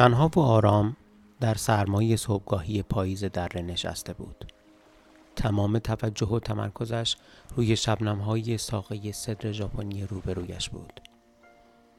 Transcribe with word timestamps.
تنها 0.00 0.30
و 0.36 0.40
آرام 0.40 0.96
در 1.40 1.54
سرمایه 1.54 2.16
صبحگاهی 2.16 2.82
پاییز 2.82 3.24
دره 3.24 3.62
نشسته 3.62 4.12
بود. 4.12 4.52
تمام 5.36 5.78
توجه 5.78 6.26
و 6.26 6.38
تمرکزش 6.38 7.16
روی 7.56 7.76
شبنمهای 7.76 8.58
ساقه 8.58 9.12
صدر 9.12 9.52
ژاپنی 9.52 10.06
روبرویش 10.06 10.68
بود. 10.68 11.00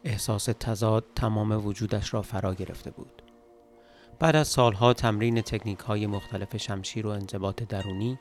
احساس 0.03 0.45
تضاد 0.45 1.05
تمام 1.15 1.65
وجودش 1.65 2.13
را 2.13 2.21
فرا 2.21 2.53
گرفته 2.53 2.91
بود. 2.91 3.21
بعد 4.19 4.35
از 4.35 4.47
سالها 4.47 4.93
تمرین 4.93 5.41
تکنیک 5.41 5.79
های 5.79 6.07
مختلف 6.07 6.57
شمشیر 6.57 7.07
و 7.07 7.09
انضباط 7.09 7.63
درونی 7.63 8.19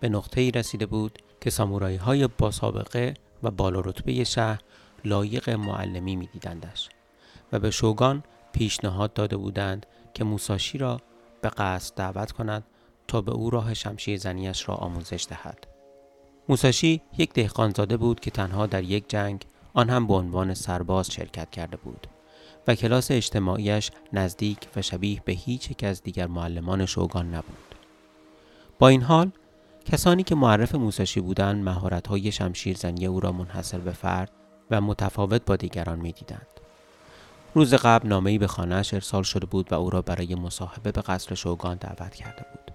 به 0.00 0.08
نقطه 0.08 0.40
ای 0.40 0.50
رسیده 0.50 0.86
بود 0.86 1.18
که 1.40 1.50
سامورایی 1.50 1.96
های 1.96 2.28
با 2.38 2.50
سابقه 2.50 3.14
و 3.42 3.50
بالا 3.50 3.80
رتبه 3.80 4.24
شهر 4.24 4.60
لایق 5.04 5.50
معلمی 5.50 6.16
می 6.16 6.26
دیدندش 6.26 6.88
و 7.52 7.58
به 7.58 7.70
شوگان 7.70 8.22
پیشنهاد 8.52 9.12
داده 9.12 9.36
بودند 9.36 9.86
که 10.14 10.24
موساشی 10.24 10.78
را 10.78 11.00
به 11.40 11.48
قصد 11.48 11.94
دعوت 11.94 12.32
کند 12.32 12.64
تا 13.08 13.20
به 13.20 13.32
او 13.32 13.50
راه 13.50 13.74
شمشیر 13.74 14.18
زنیش 14.18 14.68
را 14.68 14.74
آموزش 14.74 15.26
دهد. 15.28 15.66
موساشی 16.48 17.02
یک 17.18 17.32
دهقانزاده 17.32 17.96
بود 17.96 18.20
که 18.20 18.30
تنها 18.30 18.66
در 18.66 18.82
یک 18.82 19.08
جنگ 19.08 19.44
آن 19.74 19.90
هم 19.90 20.06
به 20.06 20.14
عنوان 20.14 20.54
سرباز 20.54 21.10
شرکت 21.10 21.50
کرده 21.50 21.76
بود 21.76 22.06
و 22.66 22.74
کلاس 22.74 23.10
اجتماعیش 23.10 23.90
نزدیک 24.12 24.58
و 24.76 24.82
شبیه 24.82 25.22
به 25.24 25.32
هیچ 25.32 25.70
یک 25.70 25.84
از 25.84 26.02
دیگر 26.02 26.26
معلمان 26.26 26.86
شوگان 26.86 27.34
نبود. 27.34 27.74
با 28.78 28.88
این 28.88 29.02
حال 29.02 29.30
کسانی 29.84 30.22
که 30.22 30.34
معرف 30.34 30.74
موساشی 30.74 31.20
بودند 31.20 31.64
مهارت‌های 31.64 32.32
شمشیرزنی 32.32 33.06
او 33.06 33.20
را 33.20 33.32
منحصر 33.32 33.78
به 33.78 33.92
فرد 33.92 34.32
و 34.70 34.80
متفاوت 34.80 35.44
با 35.44 35.56
دیگران 35.56 35.98
می‌دیدند. 35.98 36.51
روز 37.54 37.74
قبل 37.74 38.08
نامه‌ای 38.08 38.38
به 38.38 38.46
خانهاش 38.46 38.94
ارسال 38.94 39.22
شده 39.22 39.46
بود 39.46 39.72
و 39.72 39.74
او 39.74 39.90
را 39.90 40.02
برای 40.02 40.34
مصاحبه 40.34 40.92
به 40.92 41.00
قصر 41.00 41.34
شوگان 41.34 41.76
دعوت 41.76 42.14
کرده 42.14 42.46
بود. 42.52 42.74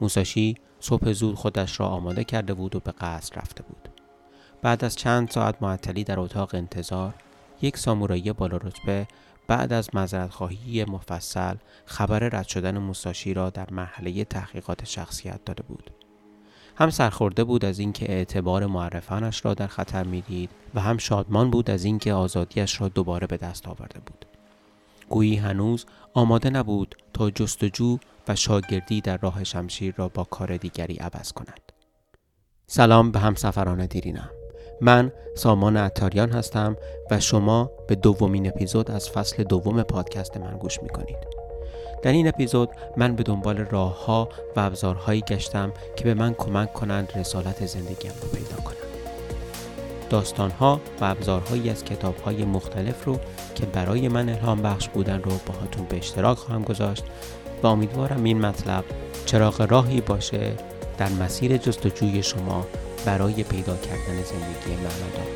موساشی 0.00 0.54
صبح 0.80 1.12
زود 1.12 1.34
خودش 1.34 1.80
را 1.80 1.86
آماده 1.86 2.24
کرده 2.24 2.54
بود 2.54 2.76
و 2.76 2.80
به 2.80 2.92
قصر 2.92 3.36
رفته 3.36 3.62
بود. 3.62 3.88
بعد 4.62 4.84
از 4.84 4.96
چند 4.96 5.30
ساعت 5.30 5.62
معطلی 5.62 6.04
در 6.04 6.20
اتاق 6.20 6.54
انتظار 6.54 7.14
یک 7.62 7.76
سامورایی 7.76 8.32
بالا 8.32 8.56
رتبه 8.56 9.06
بعد 9.46 9.72
از 9.72 9.94
مذرت 9.94 10.30
خواهی 10.30 10.84
مفصل 10.84 11.56
خبر 11.84 12.18
رد 12.18 12.48
شدن 12.48 12.78
موساشی 12.78 13.34
را 13.34 13.50
در 13.50 13.70
مرحله 13.70 14.24
تحقیقات 14.24 14.84
شخصیت 14.84 15.44
داده 15.44 15.62
بود. 15.62 15.90
هم 16.78 16.90
سرخورده 16.90 17.44
بود 17.44 17.64
از 17.64 17.78
اینکه 17.78 18.12
اعتبار 18.12 18.66
معرفانش 18.66 19.44
را 19.44 19.54
در 19.54 19.66
خطر 19.66 20.04
می‌دید 20.04 20.50
و 20.74 20.80
هم 20.80 20.98
شادمان 20.98 21.50
بود 21.50 21.70
از 21.70 21.84
اینکه 21.84 22.12
آزادیش 22.12 22.80
را 22.80 22.88
دوباره 22.88 23.26
به 23.26 23.36
دست 23.36 23.68
آورده 23.68 24.00
بود. 24.06 24.26
گویی 25.08 25.36
هنوز 25.36 25.86
آماده 26.14 26.50
نبود 26.50 26.96
تا 27.12 27.30
جستجو 27.30 27.98
و 28.28 28.36
شاگردی 28.36 29.00
در 29.00 29.16
راه 29.16 29.44
شمشیر 29.44 29.94
را 29.96 30.08
با 30.08 30.24
کار 30.24 30.56
دیگری 30.56 30.96
عوض 30.96 31.32
کند. 31.32 31.72
سلام 32.66 33.10
به 33.10 33.18
همسفران 33.18 33.86
دیرینم. 33.86 34.30
من 34.80 35.12
سامان 35.36 35.76
اتاریان 35.76 36.30
هستم 36.30 36.76
و 37.10 37.20
شما 37.20 37.70
به 37.88 37.94
دومین 37.94 38.48
اپیزود 38.48 38.90
از 38.90 39.10
فصل 39.10 39.44
دوم 39.44 39.82
پادکست 39.82 40.36
من 40.36 40.58
گوش 40.58 40.82
می‌کنید. 40.82 41.45
در 42.02 42.12
این 42.12 42.28
اپیزود 42.28 42.70
من 42.96 43.16
به 43.16 43.22
دنبال 43.22 43.56
راه 43.56 44.04
ها 44.06 44.28
و 44.56 44.60
ابزارهایی 44.60 45.20
گشتم 45.20 45.72
که 45.96 46.04
به 46.04 46.14
من 46.14 46.34
کمک 46.34 46.72
کنند 46.72 47.12
رسالت 47.16 47.66
زندگیم 47.66 48.12
رو 48.22 48.28
پیدا 48.28 48.62
کنم. 48.64 48.76
داستان 50.10 50.50
ها 50.50 50.80
و 51.00 51.04
ابزارهایی 51.04 51.70
از 51.70 51.84
کتاب 51.84 52.20
های 52.20 52.44
مختلف 52.44 53.04
رو 53.04 53.18
که 53.54 53.66
برای 53.66 54.08
من 54.08 54.28
الهام 54.28 54.62
بخش 54.62 54.88
بودن 54.88 55.22
رو 55.22 55.30
باهاتون 55.46 55.86
به 55.86 55.96
اشتراک 55.96 56.38
خواهم 56.38 56.62
گذاشت 56.62 57.04
و 57.62 57.66
امیدوارم 57.66 58.24
این 58.24 58.40
مطلب 58.40 58.84
چراغ 59.26 59.66
راهی 59.70 60.00
باشه 60.00 60.52
در 60.98 61.08
مسیر 61.08 61.56
جستجوی 61.56 62.22
شما 62.22 62.66
برای 63.06 63.44
پیدا 63.44 63.76
کردن 63.76 64.22
زندگی 64.22 64.76
معنادار 64.76 65.26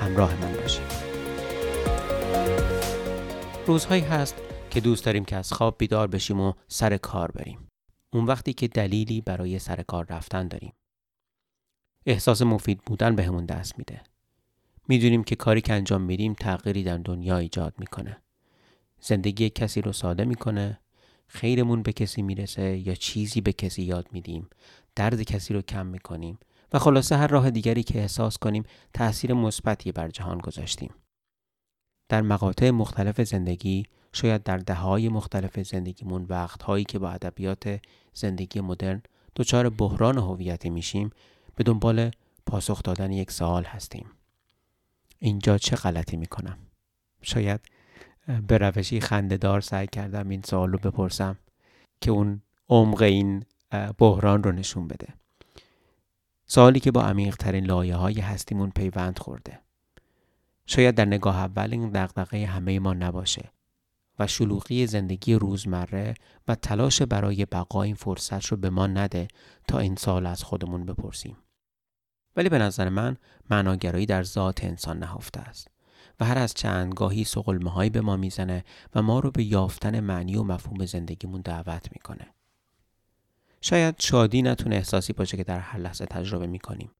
همراه 0.00 0.34
من 0.42 0.52
باشید 0.62 1.04
روزهایی 3.66 4.02
هست 4.02 4.34
که 4.74 4.80
دوست 4.80 5.04
داریم 5.04 5.24
که 5.24 5.36
از 5.36 5.52
خواب 5.52 5.78
بیدار 5.78 6.06
بشیم 6.06 6.40
و 6.40 6.52
سر 6.68 6.96
کار 6.96 7.30
بریم. 7.30 7.68
اون 8.12 8.24
وقتی 8.24 8.52
که 8.52 8.68
دلیلی 8.68 9.20
برای 9.20 9.58
سر 9.58 9.82
کار 9.82 10.06
رفتن 10.08 10.48
داریم. 10.48 10.72
احساس 12.06 12.42
مفید 12.42 12.82
بودن 12.86 13.16
بهمون 13.16 13.46
به 13.46 13.54
دست 13.54 13.78
میده. 13.78 14.02
می‌دونیم 14.88 15.24
که 15.24 15.36
کاری 15.36 15.60
که 15.60 15.72
انجام 15.72 16.02
میدیم 16.02 16.34
تغییری 16.34 16.84
در 16.84 16.96
دنیا 16.96 17.38
ایجاد 17.38 17.74
می‌کنه. 17.78 18.22
زندگی 19.00 19.50
کسی 19.50 19.80
رو 19.80 19.92
ساده 19.92 20.24
می‌کنه. 20.24 20.80
خیرمون 21.26 21.82
به 21.82 21.92
کسی 21.92 22.22
می‌رسه 22.22 22.78
یا 22.78 22.94
چیزی 22.94 23.40
به 23.40 23.52
کسی 23.52 23.82
یاد 23.82 24.08
میدیم. 24.12 24.48
درد 24.96 25.22
کسی 25.22 25.54
رو 25.54 25.62
کم 25.62 25.86
می‌کنیم. 25.86 26.38
و 26.72 26.78
خلاصه 26.78 27.16
هر 27.16 27.26
راه 27.26 27.50
دیگری 27.50 27.82
که 27.82 27.98
احساس 28.00 28.38
کنیم 28.38 28.64
تاثیر 28.94 29.34
مثبتی 29.34 29.92
بر 29.92 30.08
جهان 30.08 30.38
گذاشتیم. 30.38 30.94
در 32.08 32.22
مقاطع 32.22 32.70
مختلف 32.70 33.20
زندگی 33.20 33.86
شاید 34.14 34.42
در 34.42 34.56
دههای 34.56 35.08
مختلف 35.08 35.60
زندگیمون 35.60 36.26
وقتهایی 36.28 36.84
که 36.84 36.98
با 36.98 37.10
ادبیات 37.10 37.80
زندگی 38.12 38.60
مدرن 38.60 39.02
دچار 39.36 39.68
بحران 39.68 40.18
هویتی 40.18 40.70
میشیم 40.70 41.10
به 41.56 41.64
دنبال 41.64 42.10
پاسخ 42.46 42.82
دادن 42.82 43.12
یک 43.12 43.30
سوال 43.30 43.64
هستیم. 43.64 44.06
اینجا 45.18 45.58
چه 45.58 45.76
غلطی 45.76 46.16
می‌کنم؟ 46.16 46.58
شاید 47.22 47.60
به 48.48 48.58
روشی 48.58 49.00
خندهدار 49.00 49.60
سعی 49.60 49.86
کردم 49.86 50.28
این 50.28 50.42
سوال 50.42 50.72
رو 50.72 50.78
بپرسم 50.78 51.38
که 52.00 52.10
اون 52.10 52.42
عمق 52.68 53.02
این 53.02 53.44
بحران 53.98 54.42
رو 54.42 54.52
نشون 54.52 54.88
بده. 54.88 55.08
سوالی 56.46 56.80
که 56.80 56.90
با 56.90 57.02
عمیق 57.02 57.36
ترین 57.36 57.64
لایه 57.64 57.96
های 57.96 58.20
هستیمون 58.20 58.70
پیوند 58.70 59.18
خورده. 59.18 59.60
شاید 60.66 60.94
در 60.94 61.04
نگاه 61.04 61.36
اول 61.36 61.68
این 61.72 61.90
دغدغه 61.90 62.46
همه 62.46 62.78
ما 62.78 62.94
نباشه. 62.94 63.53
و 64.18 64.26
شلوغی 64.26 64.86
زندگی 64.86 65.34
روزمره 65.34 66.14
و 66.48 66.54
تلاش 66.54 67.02
برای 67.02 67.44
بقا 67.44 67.82
این 67.82 67.94
فرصت 67.94 68.46
رو 68.46 68.56
به 68.56 68.70
ما 68.70 68.86
نده 68.86 69.28
تا 69.68 69.78
این 69.78 69.96
سال 69.96 70.26
از 70.26 70.42
خودمون 70.42 70.86
بپرسیم. 70.86 71.36
ولی 72.36 72.48
به 72.48 72.58
نظر 72.58 72.88
من 72.88 73.16
معناگرایی 73.50 74.06
در 74.06 74.22
ذات 74.22 74.64
انسان 74.64 74.98
نهفته 74.98 75.40
است 75.40 75.68
و 76.20 76.24
هر 76.24 76.38
از 76.38 76.54
چند 76.54 76.94
گاهی 76.94 77.24
سقلمه 77.24 77.90
به 77.90 78.00
ما 78.00 78.16
می‌زنه 78.16 78.64
و 78.94 79.02
ما 79.02 79.20
رو 79.20 79.30
به 79.30 79.42
یافتن 79.42 80.00
معنی 80.00 80.36
و 80.36 80.42
مفهوم 80.42 80.86
زندگیمون 80.86 81.40
دعوت 81.40 81.92
می‌کنه. 81.92 82.26
شاید 83.60 83.94
شادی 83.98 84.42
نتونه 84.42 84.76
احساسی 84.76 85.12
باشه 85.12 85.36
که 85.36 85.44
در 85.44 85.58
هر 85.58 85.78
لحظه 85.78 86.06
تجربه 86.06 86.46
می‌کنیم. 86.46 86.90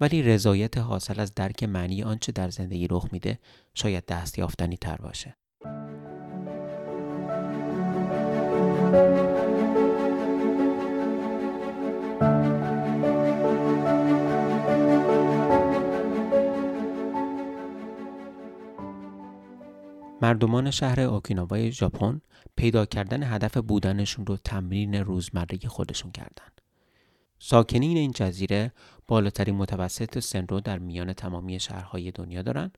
ولی 0.00 0.22
رضایت 0.22 0.78
حاصل 0.78 1.20
از 1.20 1.34
درک 1.34 1.62
معنی 1.62 2.02
آنچه 2.02 2.32
در 2.32 2.50
زندگی 2.50 2.88
رخ 2.90 3.08
میده 3.12 3.38
شاید 3.74 4.06
دست 4.06 4.38
یافتنی 4.38 4.76
تر 4.76 4.96
باشه. 4.96 5.36
مردمان 20.28 20.70
شهر 20.70 21.00
اوکیناوای 21.00 21.72
ژاپن 21.72 22.20
پیدا 22.56 22.86
کردن 22.86 23.22
هدف 23.22 23.56
بودنشون 23.56 24.26
رو 24.26 24.36
تمرین 24.36 24.94
روزمره 24.94 25.58
خودشون 25.68 26.12
کردن. 26.12 26.48
ساکنین 27.38 27.96
این 27.96 28.12
جزیره 28.12 28.72
بالاترین 29.06 29.54
متوسط 29.54 30.18
سن 30.18 30.46
رو 30.46 30.60
در 30.60 30.78
میان 30.78 31.12
تمامی 31.12 31.60
شهرهای 31.60 32.10
دنیا 32.10 32.42
دارن 32.42 32.70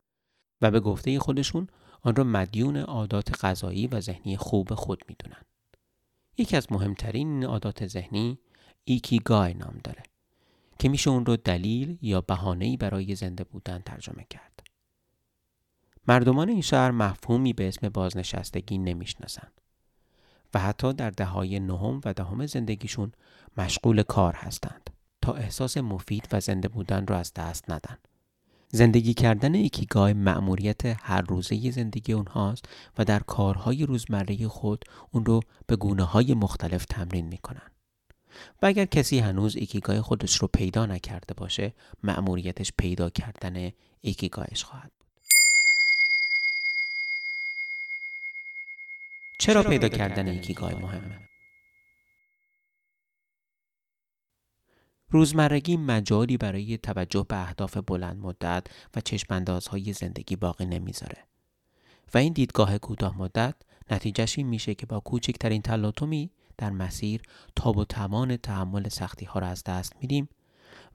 و 0.62 0.70
به 0.70 0.80
گفته 0.80 1.18
خودشون 1.18 1.66
آن 2.02 2.16
را 2.16 2.24
مدیون 2.24 2.76
عادات 2.76 3.44
غذایی 3.44 3.86
و 3.86 4.00
ذهنی 4.00 4.36
خوب 4.36 4.74
خود 4.74 5.02
می‌دونن. 5.08 5.49
یکی 6.38 6.56
از 6.56 6.72
مهمترین 6.72 7.44
عادات 7.44 7.86
ذهنی 7.86 8.38
ایکیگای 8.84 9.54
نام 9.54 9.80
داره 9.84 10.02
که 10.78 10.88
میشه 10.88 11.10
اون 11.10 11.26
رو 11.26 11.36
دلیل 11.36 11.98
یا 12.02 12.20
بهانه‌ای 12.20 12.76
برای 12.76 13.14
زنده 13.14 13.44
بودن 13.44 13.78
ترجمه 13.78 14.26
کرد. 14.30 14.62
مردمان 16.08 16.48
این 16.48 16.60
شهر 16.60 16.90
مفهومی 16.90 17.52
به 17.52 17.68
اسم 17.68 17.88
بازنشستگی 17.88 18.78
نمی‌شناسن 18.78 19.48
و 20.54 20.60
حتی 20.60 20.92
در 20.92 21.10
دههای 21.10 21.60
نهم 21.60 22.00
و 22.04 22.12
دهم 22.14 22.46
زندگیشون 22.46 23.12
مشغول 23.56 24.02
کار 24.02 24.34
هستند 24.34 24.90
تا 25.22 25.32
احساس 25.32 25.76
مفید 25.76 26.28
و 26.32 26.40
زنده 26.40 26.68
بودن 26.68 27.06
را 27.06 27.18
از 27.18 27.34
دست 27.34 27.70
ندن. 27.70 27.98
زندگی 28.72 29.14
کردن 29.14 29.54
ایکیگای 29.54 30.12
مأموریت 30.12 30.80
هر 30.84 31.20
روزه 31.20 31.70
زندگی 31.70 32.12
اونهاست 32.12 32.64
و 32.98 33.04
در 33.04 33.18
کارهای 33.18 33.86
روزمره 33.86 34.48
خود 34.48 34.84
اون 35.12 35.24
رو 35.24 35.40
به 35.66 35.76
گونه 35.76 36.04
های 36.04 36.34
مختلف 36.34 36.84
تمرین 36.84 37.26
می‌کنن. 37.26 37.70
و 38.62 38.66
اگر 38.66 38.84
کسی 38.84 39.18
هنوز 39.18 39.56
ایکیگای 39.56 40.00
خودش 40.00 40.36
رو 40.36 40.48
پیدا 40.52 40.86
نکرده 40.86 41.34
باشه 41.34 41.72
مأموریتش 42.02 42.72
پیدا 42.78 43.10
کردن 43.10 43.72
ایکیگایش 44.00 44.64
خواهد 44.64 44.90
بود. 44.98 45.06
چرا 49.38 49.62
پیدا 49.62 49.88
کردن 49.88 50.28
ایکیگای 50.28 50.74
مهمه؟ 50.74 51.29
روزمرگی 55.10 55.76
مجالی 55.76 56.36
برای 56.36 56.78
توجه 56.78 57.26
به 57.28 57.42
اهداف 57.42 57.76
بلند 57.76 58.18
مدت 58.18 58.66
و 58.96 59.00
چشماندازهای 59.00 59.92
زندگی 59.92 60.36
باقی 60.36 60.66
نمی‌ذاره 60.66 61.18
و 62.14 62.18
این 62.18 62.32
دیدگاه 62.32 62.78
کوتاه 62.78 63.18
مدت 63.18 63.54
نتیجهش 63.90 64.38
این 64.38 64.46
میشه 64.46 64.74
که 64.74 64.86
با 64.86 65.00
کوچکترین 65.00 65.62
تلاطمی 65.62 66.30
در 66.58 66.70
مسیر 66.70 67.22
تاب 67.56 67.76
و 67.76 67.84
توان 67.84 68.36
تحمل 68.36 68.88
سختی 68.88 69.24
ها 69.26 69.40
را 69.40 69.46
از 69.46 69.64
دست 69.64 69.92
میدیم 70.00 70.28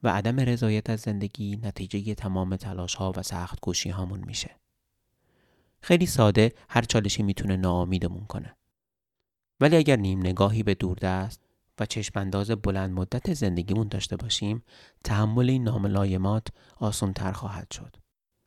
و 0.03 0.09
عدم 0.09 0.39
رضایت 0.39 0.89
از 0.89 0.99
زندگی 0.99 1.59
نتیجه 1.63 2.15
تمام 2.15 2.55
تلاش 2.55 2.95
ها 2.95 3.13
و 3.15 3.23
سخت 3.23 3.59
کوشی 3.59 3.89
هامون 3.89 4.23
میشه. 4.25 4.55
خیلی 5.81 6.05
ساده 6.05 6.53
هر 6.69 6.81
چالشی 6.81 7.23
می‌تونه 7.23 7.57
ناامیدمون 7.57 8.25
کنه. 8.25 8.55
ولی 9.59 9.75
اگر 9.75 9.95
نیم 9.95 10.19
نگاهی 10.19 10.63
به 10.63 10.73
دوردست 10.73 11.44
و 11.79 11.85
چشمانداز 11.85 12.51
بلند 12.51 12.93
مدت 12.93 13.33
زندگیمون 13.33 13.87
داشته 13.87 14.15
باشیم 14.15 14.63
تحمل 15.03 15.49
این 15.49 15.63
ناملایمات 15.63 16.47
آسان 16.75 17.13
تر 17.13 17.31
خواهد 17.31 17.71
شد. 17.71 17.95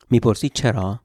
می‌پرسی 0.09 0.49
چرا؟ 0.49 0.99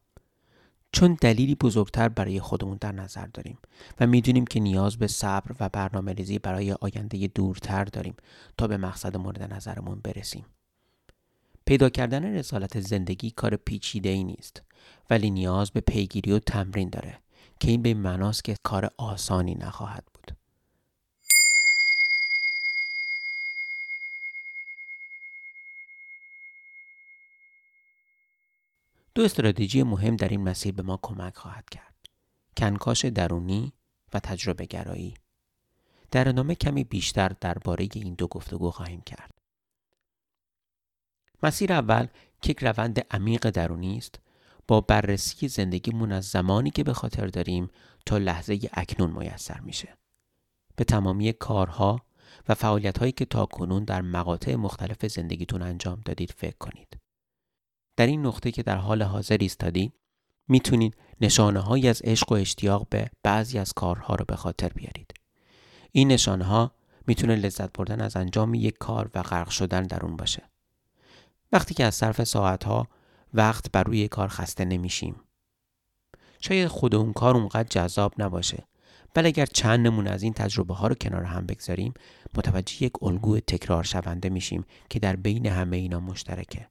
چون 0.92 1.16
دلیلی 1.20 1.54
بزرگتر 1.54 2.08
برای 2.08 2.40
خودمون 2.40 2.78
در 2.80 2.92
نظر 2.92 3.26
داریم 3.26 3.58
و 4.00 4.06
می‌دونیم 4.06 4.44
که 4.44 4.60
نیاز 4.60 4.96
به 4.96 5.06
صبر 5.06 5.56
و 5.60 5.68
برنامه 5.68 6.12
ریزی 6.12 6.38
برای 6.38 6.72
آینده 6.72 7.26
دورتر 7.26 7.84
داریم 7.84 8.14
تا 8.58 8.66
به 8.66 8.76
مقصد 8.76 9.16
مورد 9.16 9.52
نظرمون 9.54 10.00
برسیم. 10.00 10.44
پیدا 11.66 11.88
کردن 11.88 12.24
رسالت 12.24 12.80
زندگی 12.80 13.30
کار 13.30 13.56
پیچیده 13.56 14.08
ای 14.08 14.24
نیست 14.24 14.62
ولی 15.10 15.30
نیاز 15.30 15.70
به 15.70 15.80
پیگیری 15.80 16.32
و 16.32 16.38
تمرین 16.38 16.90
داره 16.90 17.18
که 17.60 17.70
این 17.70 17.82
به 17.82 17.94
معناست 17.94 18.44
که 18.44 18.56
کار 18.62 18.90
آسانی 18.96 19.54
نخواهد 19.54 20.13
دو 29.14 29.22
استراتژی 29.22 29.82
مهم 29.82 30.16
در 30.16 30.28
این 30.28 30.40
مسیر 30.40 30.74
به 30.74 30.82
ما 30.82 30.98
کمک 31.02 31.36
خواهد 31.36 31.68
کرد. 31.68 31.94
کنکاش 32.56 33.04
درونی 33.04 33.72
و 34.14 34.20
تجربه 34.20 34.66
گرایی. 34.66 35.14
در 36.10 36.28
ادامه 36.28 36.54
کمی 36.54 36.84
بیشتر 36.84 37.28
درباره 37.40 37.88
این 37.94 38.14
دو 38.14 38.26
گفتگو 38.26 38.70
خواهیم 38.70 39.00
کرد. 39.00 39.30
مسیر 41.42 41.72
اول 41.72 42.06
که 42.42 42.54
روند 42.60 43.06
عمیق 43.10 43.50
درونی 43.50 43.98
است 43.98 44.20
با 44.68 44.80
بررسی 44.80 45.48
زندگیمون 45.48 46.12
از 46.12 46.24
زمانی 46.24 46.70
که 46.70 46.84
به 46.84 46.92
خاطر 46.92 47.26
داریم 47.26 47.70
تا 48.06 48.18
لحظه 48.18 48.60
اکنون 48.72 49.10
میسر 49.10 49.60
میشه. 49.60 49.96
به 50.76 50.84
تمامی 50.84 51.32
کارها 51.32 52.00
و 52.48 52.54
فعالیت 52.54 52.98
هایی 52.98 53.12
که 53.12 53.24
تا 53.24 53.46
کنون 53.46 53.84
در 53.84 54.02
مقاطع 54.02 54.54
مختلف 54.54 55.06
زندگیتون 55.06 55.62
انجام 55.62 56.00
دادید 56.04 56.34
فکر 56.36 56.56
کنید. 56.58 57.03
در 57.96 58.06
این 58.06 58.26
نقطه 58.26 58.50
که 58.50 58.62
در 58.62 58.76
حال 58.76 59.02
حاضر 59.02 59.36
ایستادید 59.40 59.92
می‌تونید 60.48 60.96
نشانه 61.20 61.60
های 61.60 61.88
از 61.88 62.02
عشق 62.02 62.32
و 62.32 62.34
اشتیاق 62.34 62.88
به 62.88 63.10
بعضی 63.22 63.58
از 63.58 63.72
کارها 63.72 64.14
رو 64.14 64.24
به 64.28 64.36
خاطر 64.36 64.68
بیارید. 64.68 65.14
این 65.92 66.08
نشانه 66.08 66.44
ها 66.44 66.72
می‌تونه 67.06 67.36
لذت 67.36 67.72
بردن 67.72 68.00
از 68.00 68.16
انجام 68.16 68.54
یک 68.54 68.78
کار 68.78 69.10
و 69.14 69.22
غرق 69.22 69.48
شدن 69.48 69.82
در 69.82 70.04
اون 70.04 70.16
باشه. 70.16 70.42
وقتی 71.52 71.74
که 71.74 71.84
از 71.84 71.94
صرف 71.94 72.24
ساعت 72.24 72.64
ها 72.64 72.88
وقت 73.34 73.72
بر 73.72 73.82
روی 73.82 74.08
کار 74.08 74.28
خسته 74.28 74.64
نمیشیم. 74.64 75.20
شاید 76.40 76.68
خود 76.68 76.94
اون 76.94 77.12
کار 77.12 77.36
اونقدر 77.36 77.68
جذاب 77.68 78.14
نباشه 78.18 78.66
ولی 79.16 79.28
اگر 79.28 79.46
چند 79.46 79.86
نمونه 79.86 80.10
از 80.10 80.22
این 80.22 80.32
تجربه 80.32 80.74
ها 80.74 80.86
رو 80.86 80.94
کنار 80.94 81.22
هم 81.22 81.46
بگذاریم 81.46 81.94
متوجه 82.36 82.82
یک 82.82 83.02
الگوی 83.02 83.40
تکرار 83.40 83.84
شونده 83.84 84.28
میشیم 84.28 84.64
که 84.90 84.98
در 84.98 85.16
بین 85.16 85.46
همه 85.46 85.76
اینا 85.76 86.00
مشترکه. 86.00 86.68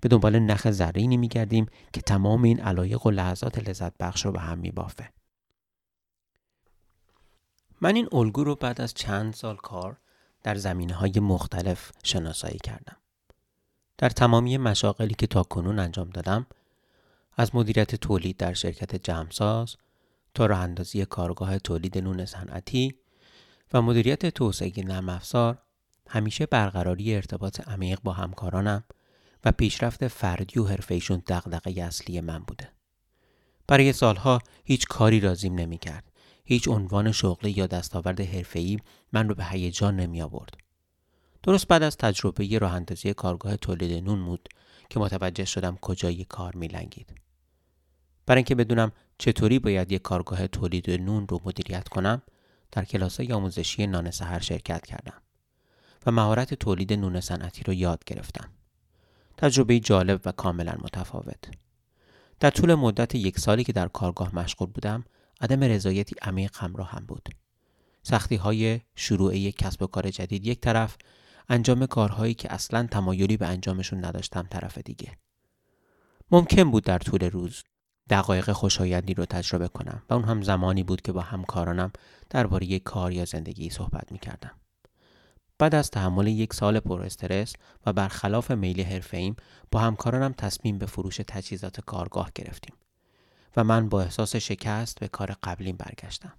به 0.00 0.08
دنبال 0.08 0.38
نخ 0.38 0.70
زرینی 0.70 1.16
میگردیم 1.16 1.66
که 1.92 2.00
تمام 2.00 2.42
این 2.42 2.60
علایق 2.60 3.06
و 3.06 3.10
لحظات 3.10 3.68
لذت 3.68 3.98
بخش 3.98 4.24
رو 4.24 4.32
به 4.32 4.40
هم 4.40 4.58
میبافه. 4.58 5.10
من 7.80 7.94
این 7.94 8.08
الگو 8.12 8.44
رو 8.44 8.54
بعد 8.54 8.80
از 8.80 8.94
چند 8.94 9.34
سال 9.34 9.56
کار 9.56 9.96
در 10.42 10.54
زمینه 10.54 10.94
های 10.94 11.20
مختلف 11.20 11.92
شناسایی 12.04 12.58
کردم. 12.58 12.96
در 13.98 14.10
تمامی 14.10 14.58
مشاغلی 14.58 15.14
که 15.14 15.26
تا 15.26 15.42
کنون 15.42 15.78
انجام 15.78 16.10
دادم 16.10 16.46
از 17.36 17.54
مدیریت 17.54 17.94
تولید 17.94 18.36
در 18.36 18.52
شرکت 18.52 18.96
جمساز 18.96 19.76
تا 20.34 20.46
راه 20.46 20.58
اندازی 20.58 21.04
کارگاه 21.04 21.58
تولید 21.58 21.98
نون 21.98 22.24
صنعتی 22.24 22.94
و 23.72 23.82
مدیریت 23.82 24.26
توسعه 24.26 24.84
نرم 24.84 25.08
افزار 25.08 25.58
همیشه 26.08 26.46
برقراری 26.46 27.14
ارتباط 27.14 27.68
عمیق 27.68 28.00
با 28.02 28.12
همکارانم 28.12 28.84
و 29.44 29.52
پیشرفت 29.52 30.08
فردی 30.08 30.60
و 30.60 30.64
حرفه‌ایشون 30.64 31.22
دغدغه 31.26 31.82
اصلی 31.82 32.20
من 32.20 32.38
بوده. 32.38 32.68
برای 33.66 33.92
سالها 33.92 34.40
هیچ 34.64 34.86
کاری 34.86 35.20
رازیم 35.20 35.54
نمی‌کرد. 35.54 36.12
هیچ 36.44 36.68
عنوان 36.68 37.12
شغلی 37.12 37.50
یا 37.50 37.66
دستاورد 37.66 38.20
حرفه‌ای 38.20 38.78
من 39.12 39.28
رو 39.28 39.34
به 39.34 39.44
هیجان 39.44 39.96
نمی 39.96 40.22
آورد. 40.22 40.54
درست 41.42 41.68
بعد 41.68 41.82
از 41.82 41.96
تجربه 41.96 42.58
راه 42.58 42.72
اندازی 42.72 43.14
کارگاه 43.14 43.56
تولید 43.56 44.04
نون 44.04 44.24
بود 44.24 44.48
که 44.90 45.00
متوجه 45.00 45.44
شدم 45.44 45.76
کجای 45.76 46.24
کار 46.24 46.56
میلنگید. 46.56 47.14
برای 48.26 48.38
اینکه 48.38 48.54
بدونم 48.54 48.92
چطوری 49.18 49.58
باید 49.58 49.92
یک 49.92 50.02
کارگاه 50.02 50.46
تولید 50.46 50.90
نون 50.90 51.28
رو 51.28 51.40
مدیریت 51.44 51.88
کنم، 51.88 52.22
در 52.72 52.84
کلاس‌های 52.84 53.32
آموزشی 53.32 53.86
نان 53.86 54.10
سحر 54.10 54.38
شرکت 54.38 54.86
کردم 54.86 55.22
و 56.06 56.10
مهارت 56.10 56.54
تولید 56.54 56.92
نون 56.92 57.20
صنعتی 57.20 57.62
رو 57.62 57.72
یاد 57.72 58.04
گرفتم. 58.04 58.50
تجربه 59.38 59.80
جالب 59.80 60.20
و 60.24 60.32
کاملا 60.32 60.74
متفاوت. 60.82 61.44
در 62.40 62.50
طول 62.50 62.74
مدت 62.74 63.14
یک 63.14 63.38
سالی 63.38 63.64
که 63.64 63.72
در 63.72 63.88
کارگاه 63.88 64.34
مشغول 64.34 64.68
بودم، 64.68 65.04
عدم 65.40 65.64
رضایتی 65.64 66.16
عمیق 66.22 66.56
همراه 66.56 66.90
هم 66.90 67.06
بود. 67.06 67.28
سختی 68.02 68.36
های 68.36 68.80
شروع 68.94 69.36
یک 69.36 69.56
کسب 69.56 69.82
و 69.82 69.86
کار 69.86 70.10
جدید 70.10 70.46
یک 70.46 70.60
طرف، 70.60 70.96
انجام 71.48 71.86
کارهایی 71.86 72.34
که 72.34 72.52
اصلا 72.52 72.86
تمایلی 72.86 73.36
به 73.36 73.46
انجامشون 73.46 74.04
نداشتم 74.04 74.46
طرف 74.50 74.78
دیگه. 74.78 75.18
ممکن 76.30 76.70
بود 76.70 76.84
در 76.84 76.98
طول 76.98 77.24
روز 77.30 77.64
دقایق 78.10 78.52
خوشایندی 78.52 79.14
رو 79.14 79.24
تجربه 79.24 79.68
کنم 79.68 80.02
و 80.10 80.14
اون 80.14 80.24
هم 80.24 80.42
زمانی 80.42 80.82
بود 80.82 81.02
که 81.02 81.12
با 81.12 81.20
همکارانم 81.20 81.92
درباره 82.30 82.78
کار 82.78 83.12
یا 83.12 83.24
زندگی 83.24 83.70
صحبت 83.70 84.12
می 84.12 84.18
کردم. 84.18 84.50
بعد 85.58 85.74
از 85.74 85.90
تحمل 85.90 86.26
یک 86.26 86.54
سال 86.54 86.80
پر 86.80 87.02
استرس 87.02 87.52
و 87.86 87.92
برخلاف 87.92 88.50
میل 88.50 88.80
حرفه‌ایم 88.80 89.36
با 89.70 89.80
همکارانم 89.80 90.32
تصمیم 90.32 90.78
به 90.78 90.86
فروش 90.86 91.16
تجهیزات 91.16 91.80
کارگاه 91.80 92.30
گرفتیم 92.34 92.74
و 93.56 93.64
من 93.64 93.88
با 93.88 94.02
احساس 94.02 94.36
شکست 94.36 95.00
به 95.00 95.08
کار 95.08 95.36
قبلیم 95.42 95.76
برگشتم. 95.76 96.32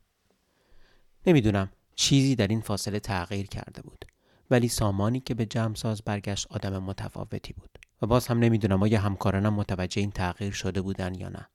نمی‌دونم 1.26 1.70
چیزی 1.96 2.36
در 2.36 2.48
این 2.48 2.62
فاصله 2.62 3.00
تغییر 3.00 3.48
کرده 3.48 3.82
بود 3.82 4.06
ولی 4.52 4.68
سامانی 4.68 5.20
که 5.20 5.34
به 5.34 5.46
جمع 5.46 5.76
ساز 5.76 6.02
برگشت 6.02 6.48
آدم 6.50 6.84
متفاوتی 6.84 7.54
بود 7.54 7.70
و 8.02 8.08
باز 8.08 8.28
هم 8.28 8.40
نمی‌دونم 8.40 8.84
آیا 8.84 9.00
همکارانم 9.00 9.54
متوجه 9.54 10.02
این 10.02 10.12
تغییر 10.12 10.52
شده 10.54 10.82
بودن 10.82 11.16
یا 11.16 11.30
نه 11.30 11.50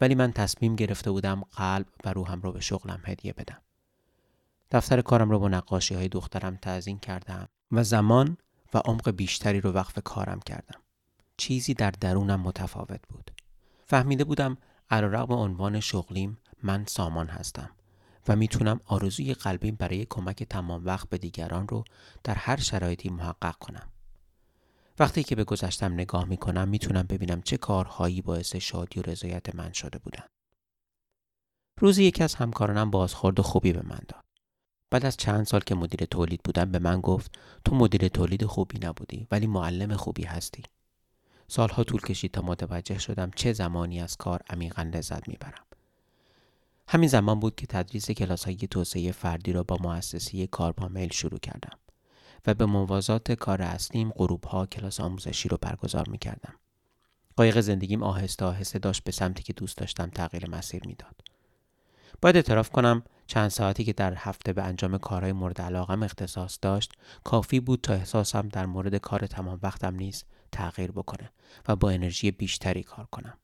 ولی 0.00 0.14
من 0.14 0.32
تصمیم 0.32 0.76
گرفته 0.76 1.10
بودم 1.10 1.42
قلب 1.56 1.86
و 2.04 2.12
روحم 2.12 2.40
رو 2.40 2.52
به 2.52 2.60
شغلم 2.60 3.00
هدیه 3.04 3.32
بدم 3.32 3.62
دفتر 4.72 5.00
کارم 5.00 5.30
رو 5.30 5.38
با 5.38 5.48
نقاشی 5.48 5.94
های 5.94 6.08
دخترم 6.08 6.56
تعظیم 6.56 6.98
کردم 6.98 7.48
و 7.72 7.84
زمان 7.84 8.36
و 8.74 8.78
عمق 8.78 9.10
بیشتری 9.10 9.60
رو 9.60 9.72
وقف 9.72 9.98
کارم 10.04 10.40
کردم. 10.40 10.80
چیزی 11.36 11.74
در 11.74 11.90
درونم 11.90 12.40
متفاوت 12.40 13.00
بود. 13.08 13.30
فهمیده 13.86 14.24
بودم 14.24 14.56
علیرغم 14.90 15.34
عنوان 15.34 15.80
شغلیم 15.80 16.38
من 16.62 16.84
سامان 16.86 17.28
هستم 17.28 17.70
و 18.28 18.36
می‌تونم 18.36 18.80
آرزوی 18.86 19.34
قلبیم 19.34 19.74
برای 19.74 20.06
کمک 20.10 20.42
تمام 20.42 20.84
وقت 20.84 21.08
به 21.08 21.18
دیگران 21.18 21.68
رو 21.68 21.84
در 22.24 22.34
هر 22.34 22.56
شرایطی 22.60 23.08
محقق 23.08 23.56
کنم. 23.56 23.88
وقتی 24.98 25.22
که 25.22 25.36
به 25.36 25.44
گذشتم 25.44 25.92
نگاه 25.92 26.24
می‌کنم 26.24 26.68
می‌تونم 26.68 27.02
ببینم 27.02 27.42
چه 27.42 27.56
کارهایی 27.56 28.22
باعث 28.22 28.56
شادی 28.56 29.00
و 29.00 29.02
رضایت 29.02 29.54
من 29.54 29.72
شده 29.72 29.98
بودن. 29.98 30.24
روزی 31.80 32.04
یکی 32.04 32.24
از 32.24 32.34
همکارانم 32.34 32.90
بازخورد 32.90 33.40
خوبی 33.40 33.72
به 33.72 33.82
من 33.82 34.00
داد. 34.08 34.22
بعد 34.92 35.06
از 35.06 35.16
چند 35.16 35.46
سال 35.46 35.60
که 35.60 35.74
مدیر 35.74 36.04
تولید 36.04 36.40
بودم 36.44 36.72
به 36.72 36.78
من 36.78 37.00
گفت 37.00 37.38
تو 37.64 37.74
مدیر 37.74 38.08
تولید 38.08 38.46
خوبی 38.46 38.78
نبودی 38.78 39.26
ولی 39.30 39.46
معلم 39.46 39.96
خوبی 39.96 40.24
هستی. 40.24 40.62
سالها 41.48 41.84
طول 41.84 42.00
کشید 42.00 42.30
تا 42.30 42.42
متوجه 42.42 42.98
شدم 42.98 43.30
چه 43.36 43.52
زمانی 43.52 44.00
از 44.00 44.16
کار 44.16 44.42
عمیقا 44.50 44.82
لذت 44.82 45.28
می‌برم. 45.28 45.64
همین 46.88 47.08
زمان 47.08 47.40
بود 47.40 47.54
که 47.54 47.66
تدریس 47.66 48.10
کلاس 48.10 48.44
های 48.44 48.56
توسعه 48.56 49.12
فردی 49.12 49.52
را 49.52 49.62
با 49.62 49.76
مؤسسه 49.80 50.48
میل 50.90 51.12
شروع 51.12 51.38
کردم 51.38 51.78
و 52.46 52.54
به 52.54 52.66
موازات 52.66 53.32
کار 53.32 53.62
اصلیم 53.62 54.10
غروب 54.10 54.44
ها 54.44 54.66
کلاس 54.66 55.00
آموزشی 55.00 55.48
رو 55.48 55.58
برگزار 55.60 56.08
می 56.08 56.18
کردم. 56.18 56.54
قایق 57.36 57.60
زندگیم 57.60 58.02
آهسته 58.02 58.44
آهسته 58.44 58.78
داشت 58.78 59.04
به 59.04 59.12
سمتی 59.12 59.42
که 59.42 59.52
دوست 59.52 59.76
داشتم 59.78 60.06
تغییر 60.06 60.50
مسیر 60.50 60.86
می‌داد. 60.86 61.14
باید 62.22 62.36
اعتراف 62.36 62.70
کنم 62.70 63.02
چند 63.32 63.48
ساعتی 63.48 63.84
که 63.84 63.92
در 63.92 64.14
هفته 64.16 64.52
به 64.52 64.62
انجام 64.62 64.98
کارهای 64.98 65.32
مورد 65.32 65.60
علاقم 65.60 66.02
اختصاص 66.02 66.58
داشت 66.62 66.92
کافی 67.24 67.60
بود 67.60 67.80
تا 67.80 67.94
احساسم 67.94 68.48
در 68.48 68.66
مورد 68.66 68.96
کار 68.96 69.26
تمام 69.26 69.58
وقتم 69.62 69.94
نیز 69.94 70.24
تغییر 70.52 70.92
بکنه 70.92 71.30
و 71.68 71.76
با 71.76 71.90
انرژی 71.90 72.30
بیشتری 72.30 72.82
کار 72.82 73.06
کنم. 73.10 73.38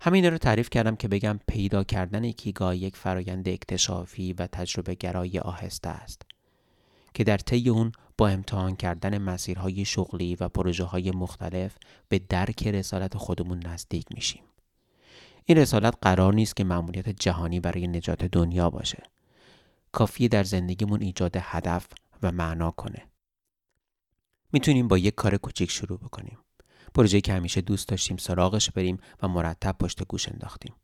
همین 0.00 0.24
رو 0.24 0.38
تعریف 0.38 0.70
کردم 0.70 0.96
که 0.96 1.08
بگم 1.08 1.40
پیدا 1.48 1.84
کردن 1.84 2.24
ایکیگای 2.24 2.78
یک 2.78 2.96
فرایند 2.96 3.48
اکتشافی 3.48 4.32
و 4.32 4.46
تجربه 4.46 4.94
گرای 4.94 5.38
آهسته 5.38 5.88
است 5.88 6.22
که 7.14 7.24
در 7.24 7.38
طی 7.38 7.68
اون 7.68 7.92
با 8.18 8.28
امتحان 8.28 8.76
کردن 8.76 9.18
مسیرهای 9.18 9.84
شغلی 9.84 10.36
و 10.40 10.48
پروژه 10.48 10.84
های 10.84 11.10
مختلف 11.10 11.76
به 12.08 12.18
درک 12.18 12.66
رسالت 12.66 13.16
خودمون 13.16 13.66
نزدیک 13.66 14.06
میشیم. 14.14 14.42
این 15.44 15.58
رسالت 15.58 15.94
قرار 16.02 16.34
نیست 16.34 16.56
که 16.56 16.64
معمولیت 16.64 17.08
جهانی 17.08 17.60
برای 17.60 17.86
نجات 17.86 18.24
دنیا 18.24 18.70
باشه. 18.70 19.02
کافی 19.92 20.28
در 20.28 20.44
زندگیمون 20.44 21.02
ایجاد 21.02 21.36
هدف 21.36 21.86
و 22.22 22.32
معنا 22.32 22.70
کنه. 22.70 23.06
می‌تونیم 24.52 24.88
با 24.88 24.98
یک 24.98 25.14
کار 25.14 25.36
کوچیک 25.36 25.70
شروع 25.70 25.98
بکنیم. 25.98 26.38
پروژه 26.94 27.20
که 27.20 27.32
همیشه 27.32 27.60
دوست 27.60 27.88
داشتیم 27.88 28.16
سراغش 28.16 28.70
بریم 28.70 28.98
و 29.22 29.28
مرتب 29.28 29.76
پشت 29.78 30.04
گوش 30.04 30.28
انداختیم. 30.28 30.74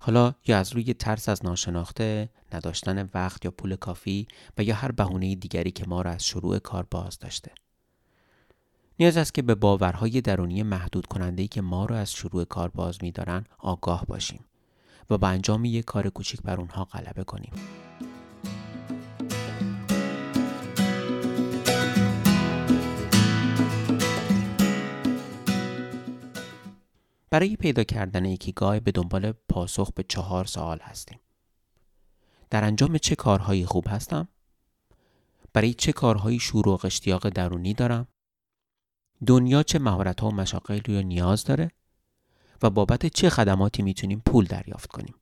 حالا 0.00 0.34
یا 0.46 0.58
از 0.58 0.72
روی 0.72 0.94
ترس 0.94 1.28
از 1.28 1.44
ناشناخته، 1.44 2.30
نداشتن 2.52 3.08
وقت 3.14 3.44
یا 3.44 3.50
پول 3.50 3.76
کافی 3.76 4.28
و 4.58 4.62
یا 4.62 4.74
هر 4.74 4.92
بهونه 4.92 5.34
دیگری 5.34 5.70
که 5.70 5.84
ما 5.86 6.02
را 6.02 6.10
از 6.10 6.26
شروع 6.26 6.58
کار 6.58 6.86
باز 6.90 7.18
داشته. 7.18 7.52
نیاز 9.00 9.16
است 9.16 9.34
که 9.34 9.42
به 9.42 9.54
باورهای 9.54 10.20
درونی 10.20 10.62
محدود 10.62 11.06
کننده 11.06 11.46
که 11.46 11.60
ما 11.60 11.84
را 11.84 11.98
از 11.98 12.12
شروع 12.12 12.44
کار 12.44 12.68
باز 12.68 12.98
می‌دارند 13.02 13.48
آگاه 13.58 14.06
باشیم 14.06 14.44
و 15.10 15.18
با 15.18 15.28
انجام 15.28 15.64
یک 15.64 15.84
کار 15.84 16.08
کوچیک 16.08 16.42
بر 16.42 16.60
اونها 16.60 16.84
غلبه 16.84 17.24
کنیم. 17.24 17.52
برای 27.30 27.56
پیدا 27.56 27.84
کردن 27.84 28.24
ایکیگای 28.24 28.80
به 28.80 28.92
دنبال 28.92 29.32
پاسخ 29.48 29.92
به 29.92 30.02
چهار 30.02 30.44
سوال 30.44 30.78
هستیم. 30.82 31.20
در 32.50 32.64
انجام 32.64 32.98
چه 32.98 33.14
کارهایی 33.14 33.66
خوب 33.66 33.84
هستم؟ 33.88 34.28
برای 35.52 35.74
چه 35.74 35.92
کارهایی 35.92 36.38
شروع 36.38 36.80
و 36.82 36.86
اشتیاق 36.86 37.28
درونی 37.28 37.74
دارم؟ 37.74 38.08
دنیا 39.26 39.62
چه 39.62 39.78
مهارت 39.78 40.20
ها 40.20 40.28
و 40.28 40.34
مشاقلی 40.34 40.80
رو 40.86 41.02
نیاز 41.02 41.44
داره؟ 41.44 41.70
و 42.62 42.70
بابت 42.70 43.06
چه 43.06 43.30
خدماتی 43.30 43.82
می‌تونیم 43.82 44.22
پول 44.26 44.44
دریافت 44.44 44.90
کنیم؟ 44.90 45.14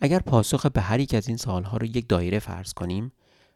اگر 0.00 0.18
پاسخ 0.18 0.66
به 0.66 0.80
هر 0.80 1.00
یک 1.00 1.14
از 1.14 1.28
این 1.28 1.36
سوالها 1.36 1.76
رو 1.76 1.86
یک 1.86 2.08
دایره 2.08 2.38
فرض 2.38 2.72
کنیم 2.72 3.12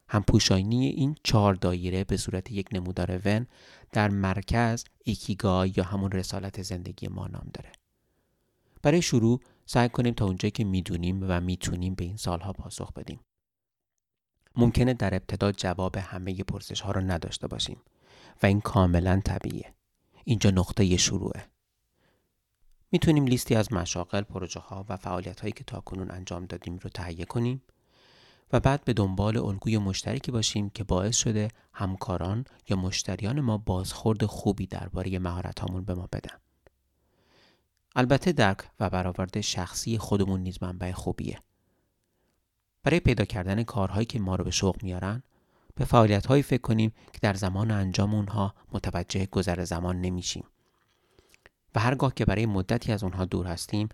همپوشانی 0.07 0.87
این 0.87 1.15
چهار 1.23 1.53
دایره 1.55 2.03
به 2.03 2.17
صورت 2.17 2.51
یک 2.51 2.67
نمودار 2.71 3.21
ون 3.25 3.47
در 3.91 4.09
مرکز 4.09 4.83
ایکیگای 5.03 5.73
یا 5.77 5.83
همون 5.83 6.11
رسالت 6.11 6.61
زندگی 6.61 7.07
ما 7.07 7.27
نام 7.27 7.49
داره. 7.53 7.71
برای 8.81 9.01
شروع 9.01 9.41
سعی 9.65 9.89
کنیم 9.89 10.13
تا 10.13 10.25
اونجایی 10.25 10.51
که 10.51 10.63
می‌دونیم 10.63 11.19
و 11.29 11.41
می‌تونیم 11.41 11.95
به 11.95 12.03
این 12.03 12.17
سالها 12.17 12.53
پاسخ 12.53 12.93
بدیم. 12.93 13.19
ممکنه 14.55 14.93
در 14.93 15.15
ابتدا 15.15 15.51
جواب 15.51 15.97
همه 15.97 16.43
پرسش 16.43 16.81
ها 16.81 16.91
رو 16.91 17.01
نداشته 17.01 17.47
باشیم 17.47 17.81
و 18.43 18.45
این 18.45 18.61
کاملا 18.61 19.21
طبیعیه. 19.25 19.73
اینجا 20.23 20.49
نقطه 20.49 20.97
شروعه. 20.97 21.45
می‌تونیم 22.91 23.25
لیستی 23.25 23.55
از 23.55 23.73
مشاغل، 23.73 24.21
پروژه 24.21 24.59
ها 24.59 24.85
و 24.89 24.97
فعالیت 24.97 25.41
هایی 25.41 25.51
که 25.51 25.63
تاکنون 25.63 26.11
انجام 26.11 26.45
دادیم 26.45 26.77
رو 26.77 26.89
تهیه 26.89 27.25
کنیم 27.25 27.61
و 28.53 28.59
بعد 28.59 28.83
به 28.85 28.93
دنبال 28.93 29.37
الگوی 29.37 29.77
مشترکی 29.77 30.31
باشیم 30.31 30.69
که 30.69 30.83
باعث 30.83 31.17
شده 31.17 31.47
همکاران 31.73 32.45
یا 32.69 32.77
مشتریان 32.77 33.41
ما 33.41 33.57
بازخورد 33.57 34.25
خوبی 34.25 34.67
درباره 34.67 35.19
مهارت‌هامون 35.19 35.85
به 35.85 35.93
ما 35.93 36.07
بدن. 36.11 36.37
البته 37.95 38.31
درک 38.31 38.57
و 38.79 38.89
برآورده 38.89 39.41
شخصی 39.41 39.97
خودمون 39.97 40.39
نیز 40.39 40.63
منبع 40.63 40.91
خوبیه. 40.91 41.39
برای 42.83 42.99
پیدا 42.99 43.25
کردن 43.25 43.63
کارهایی 43.63 44.05
که 44.05 44.19
ما 44.19 44.35
رو 44.35 44.43
به 44.43 44.51
شوق 44.51 44.83
میارن 44.83 45.23
به 45.75 45.85
فعالیت 45.85 46.25
هایی 46.25 46.43
فکر 46.43 46.61
کنیم 46.61 46.91
که 47.13 47.19
در 47.21 47.33
زمان 47.33 47.71
انجام 47.71 48.15
اونها 48.15 48.55
متوجه 48.71 49.25
گذر 49.25 49.63
زمان 49.63 50.01
نمیشیم 50.01 50.43
و 51.75 51.79
هرگاه 51.79 52.13
که 52.13 52.25
برای 52.25 52.45
مدتی 52.45 52.91
از 52.91 53.03
اونها 53.03 53.25
دور 53.25 53.47
هستیم 53.47 53.89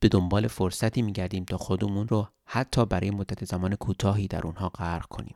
به 0.00 0.08
دنبال 0.08 0.46
فرصتی 0.46 1.02
میگردیم 1.02 1.44
تا 1.44 1.56
خودمون 1.56 2.08
رو 2.08 2.28
حتی 2.44 2.86
برای 2.86 3.10
مدت 3.10 3.44
زمان 3.44 3.74
کوتاهی 3.74 4.28
در 4.28 4.46
اونها 4.46 4.68
غرق 4.68 5.06
کنیم. 5.06 5.34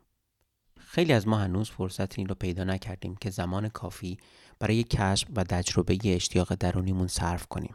خیلی 0.79 1.13
از 1.13 1.29
ما 1.29 1.39
هنوز 1.39 1.71
فرصت 1.71 2.19
این 2.19 2.29
رو 2.29 2.35
پیدا 2.35 2.65
نکردیم 2.65 3.17
که 3.17 3.31
زمان 3.31 3.69
کافی 3.69 4.19
برای 4.59 4.83
کشف 4.83 5.29
و 5.37 5.45
تجربه 5.45 5.99
اشتیاق 6.05 6.55
درونیمون 6.55 7.07
صرف 7.07 7.47
کنیم. 7.47 7.75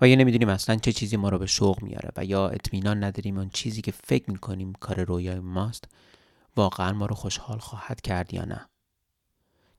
و 0.00 0.08
یا 0.08 0.16
نمی‌دونیم 0.16 0.48
اصلا 0.48 0.76
چه 0.76 0.92
چیزی 0.92 1.16
ما 1.16 1.28
رو 1.28 1.38
به 1.38 1.46
شوق 1.46 1.82
میاره 1.82 2.10
و 2.16 2.24
یا 2.24 2.48
اطمینان 2.48 3.04
نداریم 3.04 3.38
اون 3.38 3.48
چیزی 3.48 3.82
که 3.82 3.92
فکر 3.92 4.30
می‌کنیم 4.30 4.72
کار 4.72 5.04
رویای 5.04 5.40
ماست 5.40 5.88
واقعا 6.56 6.92
ما 6.92 7.06
رو 7.06 7.14
خوشحال 7.14 7.58
خواهد 7.58 8.00
کرد 8.00 8.34
یا 8.34 8.44
نه. 8.44 8.68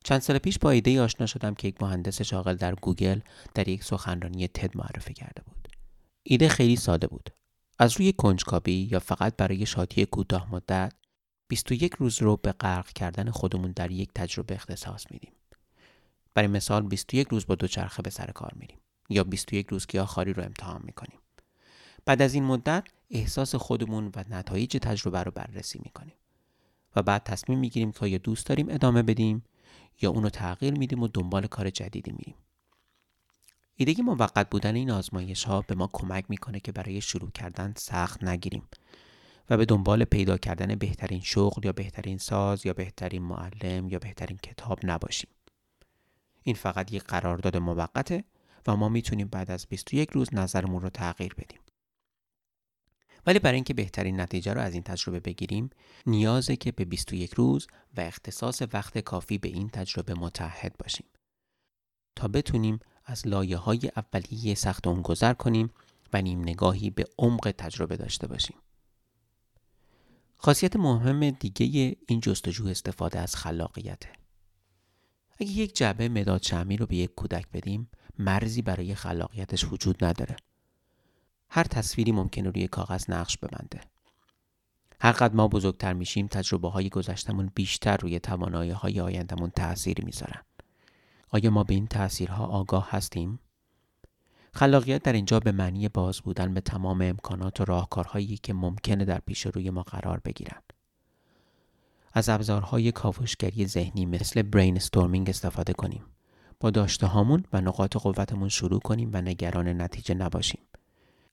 چند 0.04 0.20
سال 0.20 0.38
پیش 0.38 0.60
با 0.60 0.72
ایده 0.72 1.02
آشنا 1.02 1.26
شدم 1.26 1.56
که 1.56 1.68
یک 1.68 1.82
مهندس 1.82 2.22
شاغل 2.22 2.56
در 2.56 2.76
گوگل 2.76 3.20
در 3.54 3.68
یک 3.68 3.84
سخنرانی 3.84 4.48
تد 4.48 4.78
معرفی 4.78 5.14
کرده 5.14 5.42
بود. 5.46 5.68
ایده 6.24 6.50
خیلی 6.50 6.76
ساده 6.76 7.08
بود. 7.08 7.30
از 7.80 7.98
روی 7.98 8.14
کنجکاوی 8.14 8.74
یا 8.74 9.00
فقط 9.00 9.36
برای 9.36 9.66
شادی 9.66 10.06
کوتاه 10.06 10.52
مدت 10.52 10.94
21 11.48 11.94
روز 11.94 12.22
رو 12.22 12.38
به 12.38 12.52
غرق 12.52 12.88
کردن 12.88 13.32
خودمون 13.32 13.72
در 13.72 13.92
یک 13.92 14.10
تجربه 14.16 14.56
اختصاص 14.56 15.06
میدیم. 15.12 15.32
برای 16.34 16.48
مثال 16.48 16.88
21 16.88 17.28
روز 17.28 17.46
با 17.46 17.56
دوچرخه 17.56 18.02
به 18.02 18.10
سر 18.10 18.32
کار 18.32 18.52
میریم 18.56 18.80
یا 19.10 19.24
21 19.24 19.68
روز 19.68 19.86
خاری 20.06 20.34
رو 20.34 20.44
امتحان 20.44 20.82
می‌کنیم. 20.84 21.20
بعد 22.06 22.22
از 22.22 22.34
این 22.34 22.44
مدت 22.44 22.84
احساس 23.10 23.56
خودمون 23.56 24.12
و 24.16 24.24
نتایج 24.30 24.78
تجربه 24.78 25.24
رو 25.24 25.32
بررسی 25.32 25.80
می‌کنیم 25.86 26.16
و 26.98 27.02
بعد 27.02 27.24
تصمیم 27.24 27.60
می‌گیریم 27.60 27.92
که 27.92 28.00
آیا 28.00 28.18
دوست 28.18 28.48
داریم 28.48 28.70
ادامه 28.70 29.04
بدیم 29.04 29.44
یا 30.02 30.10
اونو 30.10 30.30
تغییر 30.30 30.74
میدیم 30.74 31.04
و 31.04 31.08
دنبال 31.08 31.48
کار 31.48 31.70
جدیدی 31.70 32.12
میریم. 32.12 32.36
ایده 33.76 34.02
موقت 34.02 34.50
بودن 34.50 34.76
این 34.76 34.92
آزمایش 34.92 35.44
ها 35.44 35.62
به 35.62 35.76
ما 35.76 35.90
کمک 35.94 36.26
می‌کنه 36.30 36.60
که 36.60 36.72
برای 36.72 37.02
شروع 37.02 37.32
کردن 37.32 37.74
سخت 37.78 38.24
نگیریم 38.24 38.64
و 39.50 39.58
به 39.58 39.66
دنبال 39.66 40.04
پیدا 40.04 40.38
کردن 40.38 40.76
بهترین 40.76 41.22
شغل 41.22 41.66
یا 41.66 41.72
بهترین 41.72 42.18
ساز 42.18 42.66
یا 42.66 42.74
بهترین 42.74 43.24
معلم 43.24 43.90
یا 43.90 44.00
بهترین 44.00 44.38
کتاب 44.38 44.80
نباشیم. 44.84 45.30
این 46.44 46.56
فقط 46.56 46.94
یک 46.94 47.04
قرارداد 47.04 47.58
موقته 47.58 48.24
و 48.68 48.76
ما 48.76 48.90
می‌تونیم 48.90 49.28
بعد 49.28 49.52
از 49.52 49.68
21 49.68 50.10
روز 50.10 50.34
نظرمون 50.34 50.82
رو 50.82 50.90
تغییر 50.90 51.34
بدیم. 51.34 51.60
ولی 53.28 53.40
برای 53.40 53.56
اینکه 53.56 53.74
بهترین 53.74 54.20
نتیجه 54.20 54.54
رو 54.54 54.62
از 54.62 54.74
این 54.74 54.84
تجربه 54.84 55.20
بگیریم 55.20 55.70
نیازه 56.06 56.56
که 56.56 56.72
به 56.72 56.86
21 56.86 57.34
روز 57.34 57.68
و 57.98 58.02
اختصاص 58.02 58.62
وقت 58.74 58.98
کافی 58.98 59.38
به 59.38 59.50
این 59.50 59.70
تجربه 59.70 60.14
متحد 60.14 60.78
باشیم 60.78 61.06
تا 62.16 62.28
بتونیم 62.28 62.80
از 63.06 63.28
لایه 63.28 63.58
های 63.58 63.92
اولیه 63.96 64.56
سخت 64.56 64.88
اون 64.88 65.02
گذر 65.02 65.34
کنیم 65.34 65.70
و 66.14 66.22
نیم 66.22 66.42
نگاهی 66.42 66.90
به 66.90 67.06
عمق 67.18 67.54
تجربه 67.58 67.98
داشته 67.98 68.28
باشیم. 68.28 68.58
خاصیت 70.38 70.76
مهم 70.76 71.30
دیگه 71.30 71.96
این 72.08 72.20
جستجو 72.20 72.68
استفاده 72.68 73.20
از 73.20 73.36
خلاقیته. 73.36 74.10
اگه 75.40 75.52
یک 75.52 75.76
جعبه 75.76 76.10
مداد 76.10 76.44
شمی 76.44 76.78
رو 76.78 76.86
به 76.86 76.96
یک 76.96 77.16
کودک 77.16 77.48
بدیم 77.54 77.90
مرزی 78.20 78.62
برای 78.62 78.96
خلاقیتش 78.96 79.66
وجود 79.72 80.04
نداره. 80.04 80.36
هر 81.50 81.64
تصویری 81.64 82.12
ممکنه 82.12 82.50
روی 82.50 82.68
کاغذ 82.68 83.10
نقش 83.10 83.38
ببنده. 83.38 83.82
هر 85.02 85.30
ما 85.30 85.48
بزرگتر 85.48 85.94
میشیم 85.94 86.28
تجربه 86.28 86.70
های 86.70 86.90
گذشتمون 86.90 87.52
بیشتر 87.56 87.98
روی 87.98 88.20
توانایی 88.20 88.72
های 88.72 89.02
آیندمون 89.02 89.50
تأثیر 89.50 90.06
می‌ذارن. 90.06 90.42
آیا 91.30 91.50
ما 91.50 91.64
به 91.64 91.74
این 91.74 91.88
تأثیرها 91.88 92.46
آگاه 92.46 92.88
هستیم؟ 92.92 93.40
خلاقیت 94.54 95.04
در 95.04 95.14
اینجا 95.14 95.40
به 95.40 95.52
معنی 95.52 95.90
باز 95.90 96.22
بودن 96.22 96.54
به 96.54 96.62
تمام 96.62 97.02
امکانات 97.02 97.62
و 97.62 97.66
راهکارهایی 97.66 98.38
که 98.38 98.54
ممکنه 98.54 99.06
در 99.06 99.20
پیش 99.20 99.46
روی 99.46 99.70
ما 99.70 99.84
قرار 99.84 100.20
بگیرند. 100.20 100.74
از 102.14 102.30
ابزارهای 102.30 102.92
کاوشگری 102.92 103.68
ذهنی 103.68 104.06
مثل 104.06 104.42
برین 104.42 104.76
استورمینگ 104.76 105.30
استفاده 105.30 105.74
کنیم. 105.74 106.06
با 106.60 106.70
داشته 106.70 107.08
هامون 107.08 107.44
و 107.54 107.62
نقاط 107.62 107.98
قوتمون 107.98 108.50
شروع 108.50 108.80
کنیم 108.80 109.10
و 109.14 109.22
نگران 109.22 109.82
نتیجه 109.82 110.16
نباشیم. 110.16 110.62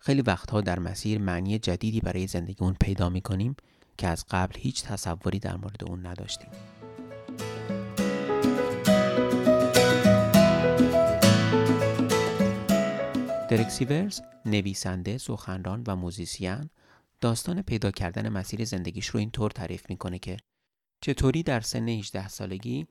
خیلی 0.06 0.22
وقتها 0.22 0.60
در 0.60 0.78
مسیر 0.78 1.18
معنی 1.18 1.58
جدیدی 1.58 2.00
برای 2.00 2.26
زندگیمون 2.26 2.76
پیدا 2.80 3.08
می 3.08 3.20
کنیم 3.20 3.56
که 3.98 4.08
از 4.08 4.24
قبل 4.30 4.54
هیچ 4.58 4.84
تصوری 4.84 5.38
در 5.38 5.56
مورد 5.56 5.84
اون 5.84 6.06
نداشتیم. 6.06 6.50
درک 13.50 13.68
سیورز 13.68 14.20
نویسنده، 14.46 15.18
سخنران 15.18 15.84
و 15.86 15.96
موزیسین 15.96 16.70
داستان 17.20 17.62
پیدا 17.62 17.90
کردن 17.90 18.28
مسیر 18.28 18.64
زندگیش 18.64 19.06
رو 19.06 19.20
اینطور 19.20 19.50
تعریف 19.50 19.90
می‌کنه 19.90 20.18
که 20.18 20.36
چطوری 21.00 21.42
در 21.42 21.60
سن 21.60 21.88
18 21.88 22.28
سالگی 22.28 22.86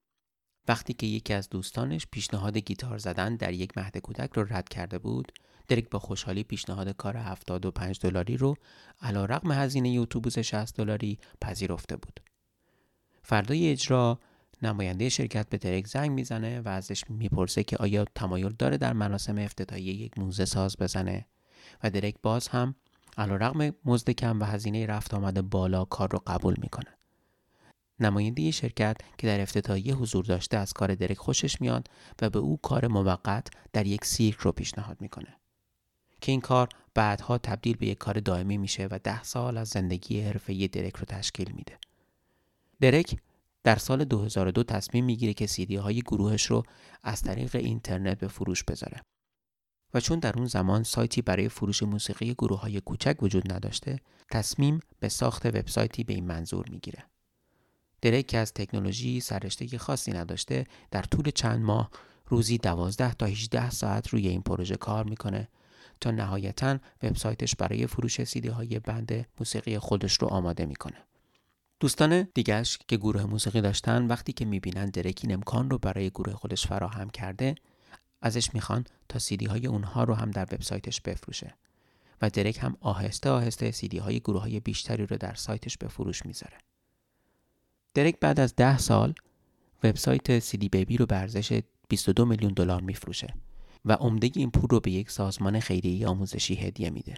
وقتی 0.67 0.93
که 0.93 1.08
یکی 1.08 1.34
از 1.34 1.50
دوستانش 1.50 2.08
پیشنهاد 2.12 2.58
گیتار 2.58 2.98
زدن 2.98 3.36
در 3.36 3.53
یک 3.53 3.77
مهد 3.77 3.98
کودک 3.98 4.29
رو 4.34 4.46
رد 4.50 4.70
کرده 4.70 5.00
بود 5.00 5.32
درک 5.67 5.89
با 5.89 6.00
خوشحالی 6.00 6.43
پیشنهاد 6.43 6.89
کار 6.89 7.17
75 7.17 8.00
دلاری 8.01 8.38
رو 8.38 8.55
علی‌رغم 9.01 9.51
هزینه 9.51 10.00
اتوبوس 10.00 10.39
60 10.39 10.75
دلاری 10.75 11.20
پذیرفته 11.41 11.96
بود. 11.96 12.20
فردای 13.24 13.72
اجرا 13.72 14.20
نماینده 14.62 15.10
شرکت 15.10 15.50
به 15.50 15.58
درک 15.58 15.88
زنگ 15.88 16.12
می‌زنه 16.12 16.62
و 16.62 16.67
ازش 16.67 17.03
می‌پرسه 17.10 17.63
که 17.63 17.77
آیا 17.77 18.05
تمایل 18.15 18.50
داره 18.50 18.77
در 18.77 18.93
مراسم 18.93 19.38
افتتاحیه 19.38 19.93
یک 19.93 20.20
موزه 20.20 20.46
ساز 20.46 20.77
بزنه 20.77 21.25
و 21.84 21.89
درک 21.89 22.15
باز 22.24 22.48
هم 22.48 22.75
علا 23.17 23.36
رقم 23.36 23.75
مزد 23.86 24.10
کم 24.10 24.41
و 24.41 24.43
هزینه 24.43 24.86
رفت 24.86 25.13
آمده 25.13 25.41
بالا 25.41 25.86
کار 25.86 26.12
رو 26.12 26.20
قبول 26.27 26.55
می‌کنه. 26.58 26.98
نماینده 28.00 28.52
شرکت 28.52 28.98
که 29.18 29.28
در 29.28 29.42
افتتاحیه 29.42 29.96
حضور 29.96 30.26
داشته 30.26 30.58
از 30.58 30.74
کار 30.74 30.96
درک 30.96 31.18
خوشش 31.18 31.62
میاد 31.62 31.88
و 32.22 32.30
به 32.30 32.40
او 32.40 32.58
کار 32.58 32.88
موقت 32.88 33.48
در 33.74 33.88
یک 33.88 34.06
سیرک 34.06 34.38
رو 34.38 34.52
پیشنهاد 34.52 35.02
می‌کنه. 35.02 35.38
که 36.22 36.32
این 36.32 36.42
کار 36.42 36.70
بعدها 36.94 37.38
تبدیل 37.38 37.78
به 37.78 37.88
یک 37.88 37.98
کار 37.98 38.20
دائمی 38.20 38.58
میشه 38.58 38.88
و 38.92 39.00
ده 39.04 39.24
سال 39.24 39.58
از 39.58 39.70
زندگی 39.70 40.22
حرفه‌ای 40.22 40.68
درک 40.68 40.96
رو 40.96 41.06
تشکیل 41.06 41.52
میده. 41.52 41.78
درک 42.82 43.18
در 43.64 43.76
سال 43.76 44.04
2002 44.04 44.64
تصمیم 44.64 45.06
می‌گیره 45.06 45.34
که 45.34 45.48
سیدی 45.48 45.76
های 45.76 46.02
گروهش 46.02 46.46
رو 46.46 46.64
از 47.04 47.22
طریق 47.22 47.56
اینترنت 47.56 48.20
به 48.20 48.28
فروش 48.28 48.64
بذاره. 48.64 49.02
و 49.94 50.00
چون 50.00 50.20
در 50.20 50.34
اون 50.38 50.46
زمان 50.46 50.84
سایتی 50.84 51.22
برای 51.22 51.50
فروش 51.50 51.84
موسیقی 51.84 52.34
گروه 52.34 52.60
های 52.60 52.82
کوچک 52.82 53.24
وجود 53.24 53.54
نداشته، 53.54 54.00
تصمیم 54.32 54.80
به 55.00 55.10
ساخت 55.10 55.46
وبسایتی 55.46 56.04
به 56.04 56.14
این 56.14 56.26
منظور 56.28 56.70
می‌گیره. 56.70 57.12
درک 58.03 58.27
که 58.27 58.38
از 58.38 58.53
تکنولوژی 58.53 59.19
سررشته 59.19 59.77
خاصی 59.77 60.12
نداشته، 60.12 60.65
در 60.91 61.01
طول 61.01 61.29
چند 61.29 61.62
ماه 61.62 61.91
روزی 62.27 62.57
12 62.57 63.13
تا 63.13 63.25
18 63.25 63.69
ساعت 63.69 64.07
روی 64.07 64.27
این 64.27 64.41
پروژه 64.41 64.75
کار 64.75 65.03
می‌کنه 65.05 65.48
تا 66.01 66.12
نهایتا 66.12 66.77
وبسایتش 67.03 67.55
برای 67.55 67.88
فروش 67.88 68.24
سیدی 68.24 68.48
های 68.48 68.79
بند 68.79 69.27
موسیقی 69.39 69.79
خودش 69.79 70.13
رو 70.13 70.27
آماده 70.27 70.65
می‌کنه. 70.65 70.98
دوستان 71.79 72.27
دیگرش 72.33 72.77
که 72.88 72.98
گروه 72.98 73.24
موسیقی 73.24 73.62
داشتن 73.62 74.07
وقتی 74.07 74.33
که 74.33 74.45
می‌بینن 74.45 74.89
درک 74.89 75.19
این 75.24 75.33
امکان 75.33 75.69
رو 75.69 75.77
برای 75.77 76.10
گروه 76.10 76.33
خودش 76.33 76.67
فراهم 76.67 77.10
کرده 77.10 77.55
ازش 78.22 78.53
می‌خوان 78.53 78.86
تا 79.10 79.19
سیدی 79.19 79.45
های 79.45 79.67
اونها 79.67 80.03
رو 80.03 80.13
هم 80.13 80.31
در 80.31 80.48
وبسایتش 80.51 81.01
بفروشه 81.01 81.53
و 82.22 82.29
درک 82.29 82.57
هم 82.62 82.77
آهسته 82.81 83.29
آهسته 83.29 83.72
سیدی 83.72 83.98
های 83.98 84.19
گروه 84.19 84.41
های 84.41 84.60
بیشتری 84.60 85.05
رو 85.05 85.17
در 85.17 85.33
سایتش 85.33 85.77
به 85.77 85.88
فروش 85.88 86.25
می‌ذاره. 86.25 86.57
درک 87.94 88.20
بعد 88.20 88.40
از 88.40 88.56
ده 88.56 88.78
سال 88.78 89.14
وبسایت 89.84 90.40
سیدی 90.40 90.70
بیبی 90.70 90.98
رو 90.98 91.06
به 91.06 91.16
ارزش 91.16 91.62
22 91.90 92.26
میلیون 92.26 92.54
دلار 92.54 92.82
میفروشه 92.82 93.34
و 93.86 93.94
عمده 93.94 94.32
این 94.36 94.52
پول 94.52 94.70
رو 94.70 94.80
به 94.80 94.92
یک 94.92 95.12
سازمان 95.12 95.60
خیریه 95.60 96.08
آموزشی 96.08 96.56
هدیه 96.56 96.90
میده. 96.90 97.16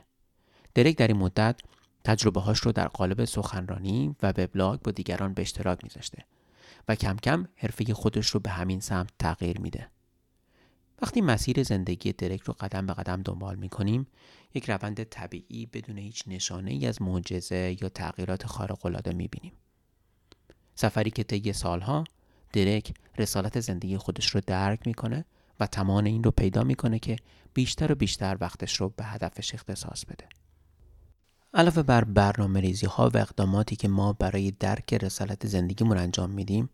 درک 0.74 0.98
در 0.98 1.08
این 1.08 1.18
مدت 1.18 1.60
تجربه 2.04 2.42
هاش 2.42 2.60
رو 2.60 2.72
در 2.72 2.88
قالب 2.88 3.26
سخنرانی 3.26 4.16
و 4.24 4.30
وبلاگ 4.38 4.80
با 4.80 4.92
دیگران 4.92 5.34
به 5.34 5.42
اشتراک 5.42 5.84
میذاشته 5.84 6.26
و 6.88 6.96
کم 6.96 7.18
کم 7.18 7.48
حرفه 7.56 7.94
خودش 7.94 8.28
رو 8.28 8.40
به 8.40 8.50
همین 8.50 8.80
سمت 8.80 9.10
تغییر 9.20 9.60
میده. 9.60 9.90
وقتی 11.02 11.22
مسیر 11.22 11.64
زندگی 11.64 12.14
درک 12.14 12.42
رو 12.42 12.54
قدم 12.54 12.86
به 12.86 12.94
قدم 12.94 13.22
دنبال 13.22 13.56
می‌کنیم 13.56 14.08
یک 14.54 14.70
روند 14.70 15.04
طبیعی 15.04 15.66
بدون 15.66 15.98
هیچ 15.98 16.24
نشانه 16.28 16.72
ای 16.72 16.88
از 16.88 17.02
معجزه 17.02 17.78
یا 17.82 17.90
تغییرات 17.90 18.46
خارق 18.46 18.86
العاده 18.86 19.14
می‌بینیم. 19.14 19.54
سفری 20.76 21.12
که 21.12 21.24
طی 21.24 21.54
سالها 21.54 22.04
درک 22.54 22.94
رسالت 23.18 23.60
زندگی 23.60 23.98
خودش 23.98 24.30
رو 24.30 24.42
درک 24.48 24.88
می‌کنه 24.88 25.26
و 25.60 25.68
تمام 25.68 26.04
این 26.04 26.24
رو 26.24 26.32
پیدا 26.32 26.64
می‌کنه 26.64 27.00
که 27.00 27.16
بیشتر 27.54 27.92
و 27.92 27.96
بیشتر 27.96 28.38
وقتش 28.42 28.76
رو 28.76 28.90
به 28.90 29.04
هدفش 29.04 29.54
اختصاص 29.54 30.06
بده. 30.06 30.26
علاوه 31.54 31.84
بر 31.84 32.04
برنامه 32.04 32.60
ریزی 32.60 32.86
ها 32.86 33.10
و 33.14 33.18
اقداماتی 33.18 33.76
که 33.76 33.88
ما 33.88 34.14
برای 34.14 34.52
درک 34.52 34.94
رسالت 34.94 35.48
زندگیمون 35.48 35.98
انجام 35.98 36.30
میدیم 36.30 36.70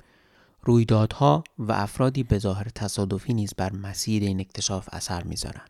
رویدادها 0.62 1.44
و 1.58 1.72
افرادی 1.72 2.24
به 2.24 2.40
ظاهر 2.40 2.68
تصادفی 2.76 3.34
نیز 3.34 3.54
بر 3.58 3.74
مسیر 3.74 4.24
این 4.24 4.40
اکتشاف 4.40 4.90
اثر 4.92 5.24
می‌ذارن. 5.24 5.66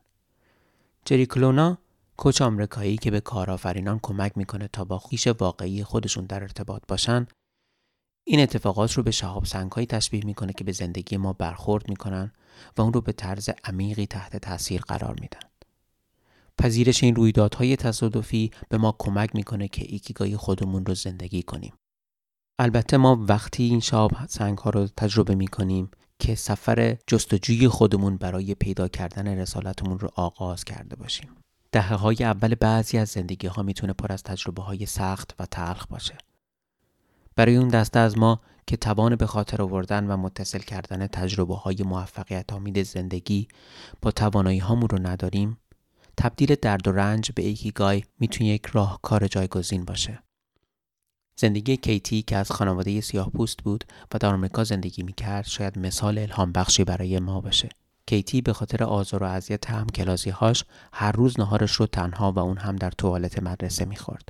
جری 1.06 1.26
کلونا 1.26 1.78
کوچ 2.17 2.41
آمریکایی 2.41 2.98
که 2.98 3.12
به 3.12 3.20
کارآفرینان 3.20 4.00
کمک 4.04 4.38
می‌کنه 4.38 4.67
تا 4.67 4.84
با 4.84 5.00
خیش 5.00 5.28
واقعی 5.28 5.84
خودشون 5.84 6.26
در 6.26 6.41
ارتباط 6.44 6.82
باشن 6.88 7.28
این 8.32 8.39
اتفاقات 8.39 8.94
رو 8.94 9.04
به 9.04 9.12
شهاب 9.12 9.46
سنگهایی 9.46 9.88
تشبیه 9.88 10.26
می‌کنه 10.26 10.54
که 10.54 10.63
به 10.63 10.72
زندگی 10.72 11.17
ما 11.17 11.34
برخورد 11.34 11.89
می‌کنن 11.89 12.32
و 12.78 12.82
اون 12.82 12.94
رو 12.94 13.02
به 13.02 13.12
طرز 13.12 13.50
عمیقی 13.63 14.06
تحت 14.06 14.38
تاثیر 14.38 14.82
قرار 14.82 15.15
میدن. 15.22 15.39
پذیرش 16.58 17.04
این 17.04 17.15
رویدادهای 17.15 17.76
تصادفی 17.76 18.52
به 18.70 18.78
ما 18.78 18.96
کمک 19.00 19.36
می‌کنه 19.36 19.67
که 19.67 19.86
ایکیگای 19.89 20.38
خودمون 20.38 20.86
رو 20.86 20.96
زندگی 20.96 21.44
کنیم. 21.44 21.74
البته 22.60 22.98
ما 22.98 23.26
وقتی 23.30 23.63
این 23.63 23.80
شاب 23.80 24.12
سنگ 24.30 24.58
ها 24.58 24.70
رو 24.70 24.88
تجربه 24.88 25.36
می‌کنیم 25.36 25.91
که 26.20 26.36
سفر 26.36 26.98
جستجوی 27.08 27.67
خودمون 27.67 28.17
برای 28.17 28.56
پیدا 28.56 28.88
کردن 28.88 29.28
رسالتمون 29.28 30.00
رو 30.00 30.10
آغاز 30.15 30.63
کرده 30.63 30.96
باشیم. 30.96 31.30
دهه 31.72 31.94
های 31.94 32.17
اول 32.22 32.56
بعضی 32.56 32.98
از 32.98 33.10
زندگی 33.10 33.48
ها 33.48 33.63
می‌تونه 33.63 33.94
پر 33.94 34.13
از 34.13 34.24
تجربه 34.24 34.62
های 34.62 34.86
سخت 34.86 35.36
و 35.39 35.46
تلخ 35.46 35.88
باشه. 35.88 36.17
برای 37.36 37.56
اون 37.56 37.67
دسته 37.67 38.00
از 38.00 38.17
ما 38.17 38.41
که 38.67 38.78
توان 38.78 39.15
به 39.15 39.28
خاطر 39.28 39.62
آوردن 39.62 40.08
و 40.08 40.17
متصل 40.17 40.60
کردن 40.60 41.08
تجربه 41.08 41.56
های 41.56 41.84
موفقیت 41.86 42.54
آمید 42.54 42.84
زندگی 42.84 43.48
با 44.02 44.12
توانایی 44.12 44.60
هامون 44.60 44.89
رو 44.89 45.08
نداریم 45.08 45.58
تبدیل 46.17 46.56
درد 46.62 46.88
و 46.88 46.91
رنج 46.91 47.32
به 47.32 47.41
ایکیگای 47.41 48.04
می‌تونه 48.20 48.50
یک 48.50 48.65
راهکار 48.65 49.28
جایگزین 49.28 49.86
باشه. 49.86 50.20
زندگی 51.36 51.78
کیتی 51.78 52.22
که 52.22 52.38
از 52.38 52.52
خانواده 52.52 53.02
سیاه 53.02 53.30
پوست 53.30 53.58
بود 53.63 53.84
و 54.13 54.17
در 54.17 54.34
آمریکا 54.34 54.63
زندگی 54.63 55.04
می‌کرد 55.04 55.46
شاید 55.46 55.80
مثال 55.80 56.17
الهام 56.17 56.52
بخشی 56.52 56.84
برای 56.84 57.20
ما 57.20 57.41
باشه. 57.41 57.70
کیتی 58.06 58.41
به 58.41 58.54
خاطر 58.54 58.84
آزار 58.84 59.24
و 59.24 59.26
اذیت 59.26 59.70
هم 59.70 59.88
کلازی 59.88 60.30
هاش 60.30 60.65
هر 60.94 61.12
روز 61.12 61.39
نهارش 61.39 61.72
رو 61.72 61.86
تنها 61.86 62.32
و 62.32 62.39
اون 62.39 62.58
هم 62.58 62.76
در 62.76 62.91
توالت 62.91 63.44
مدرسه 63.44 63.86
می‌خورد. 63.86 64.30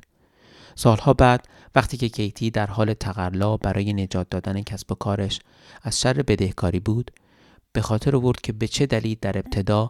سالها 0.74 1.12
بعد 1.14 1.48
وقتی 1.74 1.96
که 1.96 2.08
کیتی 2.08 2.50
در 2.50 2.66
حال 2.66 2.94
تقلا 2.94 3.56
برای 3.56 3.92
نجات 3.92 4.30
دادن 4.30 4.62
کسب 4.62 4.92
و 4.92 4.94
کارش 4.94 5.40
از 5.82 6.00
شر 6.00 6.22
بدهکاری 6.22 6.80
بود 6.80 7.10
به 7.72 7.80
خاطر 7.80 8.16
آورد 8.16 8.40
که 8.40 8.52
به 8.52 8.68
چه 8.68 8.86
دلیل 8.86 9.16
در 9.20 9.38
ابتدا 9.38 9.88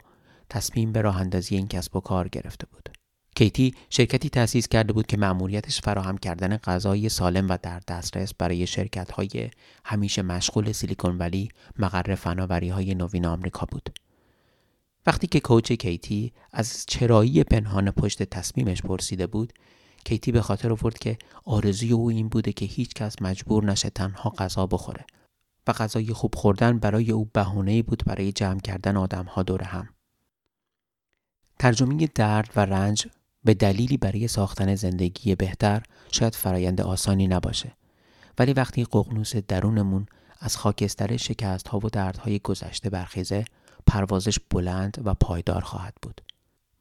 تصمیم 0.51 0.93
به 0.93 1.01
راه 1.01 1.21
اندازی 1.21 1.57
این 1.57 1.69
کسب 1.69 1.97
و 1.97 2.01
کار 2.01 2.29
گرفته 2.29 2.67
بود. 2.73 2.89
کیتی 3.37 3.75
شرکتی 3.91 4.31
تأسیس 4.31 4.69
کرده 4.69 4.93
بود 4.93 5.07
که 5.07 5.17
مأموریتش 5.17 5.81
فراهم 5.81 6.19
کردن 6.19 6.57
غذای 6.57 7.09
سالم 7.09 7.47
و 7.49 7.59
در 7.63 7.81
دسترس 7.89 8.35
برای 8.35 8.67
شرکت 8.67 9.11
های 9.11 9.51
همیشه 9.85 10.23
مشغول 10.23 10.73
سیلیکون 10.73 11.19
ولی 11.19 11.49
مقر 11.79 12.15
فناوری 12.15 12.69
های 12.69 12.95
نوین 12.95 13.27
آمریکا 13.27 13.67
بود. 13.71 13.99
وقتی 15.07 15.27
که 15.27 15.41
کوچ 15.41 15.73
کیتی 15.73 16.33
از 16.53 16.85
چرایی 16.87 17.45
پنهان 17.45 17.91
پشت 17.91 18.23
تصمیمش 18.23 18.83
پرسیده 18.83 19.27
بود، 19.27 19.53
کیتی 20.05 20.33
به 20.33 20.43
خاطر 20.43 20.73
آورد 20.73 20.99
که 20.99 21.19
آرزوی 21.45 21.93
او 21.93 22.11
این 22.11 22.29
بوده 22.29 22.53
که 22.53 22.65
هیچ 22.65 22.95
کس 22.95 23.23
مجبور 23.23 23.65
نشه 23.65 23.91
تنها 23.91 24.31
غذا 24.31 24.67
بخوره 24.67 25.07
و 25.67 25.73
غذای 25.73 26.13
خوب 26.13 26.35
خوردن 26.35 26.79
برای 26.79 27.11
او 27.11 27.31
بهانه‌ای 27.33 27.83
بود 27.83 28.03
برای 28.07 28.33
جمع 28.33 28.61
کردن 28.61 28.97
آدمها 28.97 29.43
دور 29.43 29.63
هم. 29.63 29.89
ترجمه 31.59 32.09
درد 32.15 32.51
و 32.57 32.61
رنج 32.61 33.07
به 33.45 33.55
دلیلی 33.55 33.97
برای 33.97 34.29
ساختن 34.29 34.75
زندگی 34.75 35.35
بهتر 35.35 35.83
شاید 36.13 36.35
فرایند 36.35 36.81
آسانی 36.81 37.29
نباشه 37.29 37.77
ولی 38.39 38.53
وقتی 38.53 38.85
ققنوس 38.85 39.37
درونمون 39.37 40.07
از 40.41 40.57
خاکستر 40.57 41.17
شکست 41.17 41.69
ها 41.69 41.79
و 41.79 41.91
دردهای 41.91 42.39
گذشته 42.39 42.91
برخیزه 42.91 43.45
پروازش 43.87 44.39
بلند 44.51 45.03
و 45.05 45.15
پایدار 45.15 45.61
خواهد 45.61 45.95
بود 46.03 46.21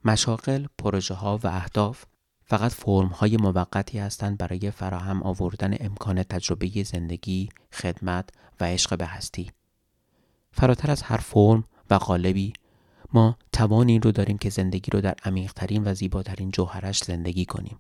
مشاقل، 0.05 0.65
پروژه 0.77 1.13
ها 1.13 1.39
و 1.43 1.47
اهداف 1.47 2.05
فقط 2.51 2.71
فرم 2.71 3.07
های 3.07 3.37
موقتی 3.37 3.99
هستند 3.99 4.37
برای 4.37 4.71
فراهم 4.71 5.23
آوردن 5.23 5.75
امکان 5.79 6.23
تجربه 6.23 6.83
زندگی، 6.83 7.49
خدمت 7.73 8.29
و 8.59 8.63
عشق 8.63 8.97
به 8.97 9.05
هستی. 9.05 9.51
فراتر 10.51 10.91
از 10.91 11.01
هر 11.01 11.17
فرم 11.17 11.63
و 11.89 11.93
قالبی 11.95 12.53
ما 13.13 13.37
توان 13.51 13.89
این 13.89 14.01
رو 14.01 14.11
داریم 14.11 14.37
که 14.37 14.49
زندگی 14.49 14.91
رو 14.91 15.01
در 15.01 15.15
عمیقترین 15.25 15.83
و 15.87 15.93
زیباترین 15.93 16.51
جوهرش 16.51 17.03
زندگی 17.03 17.45
کنیم. 17.45 17.79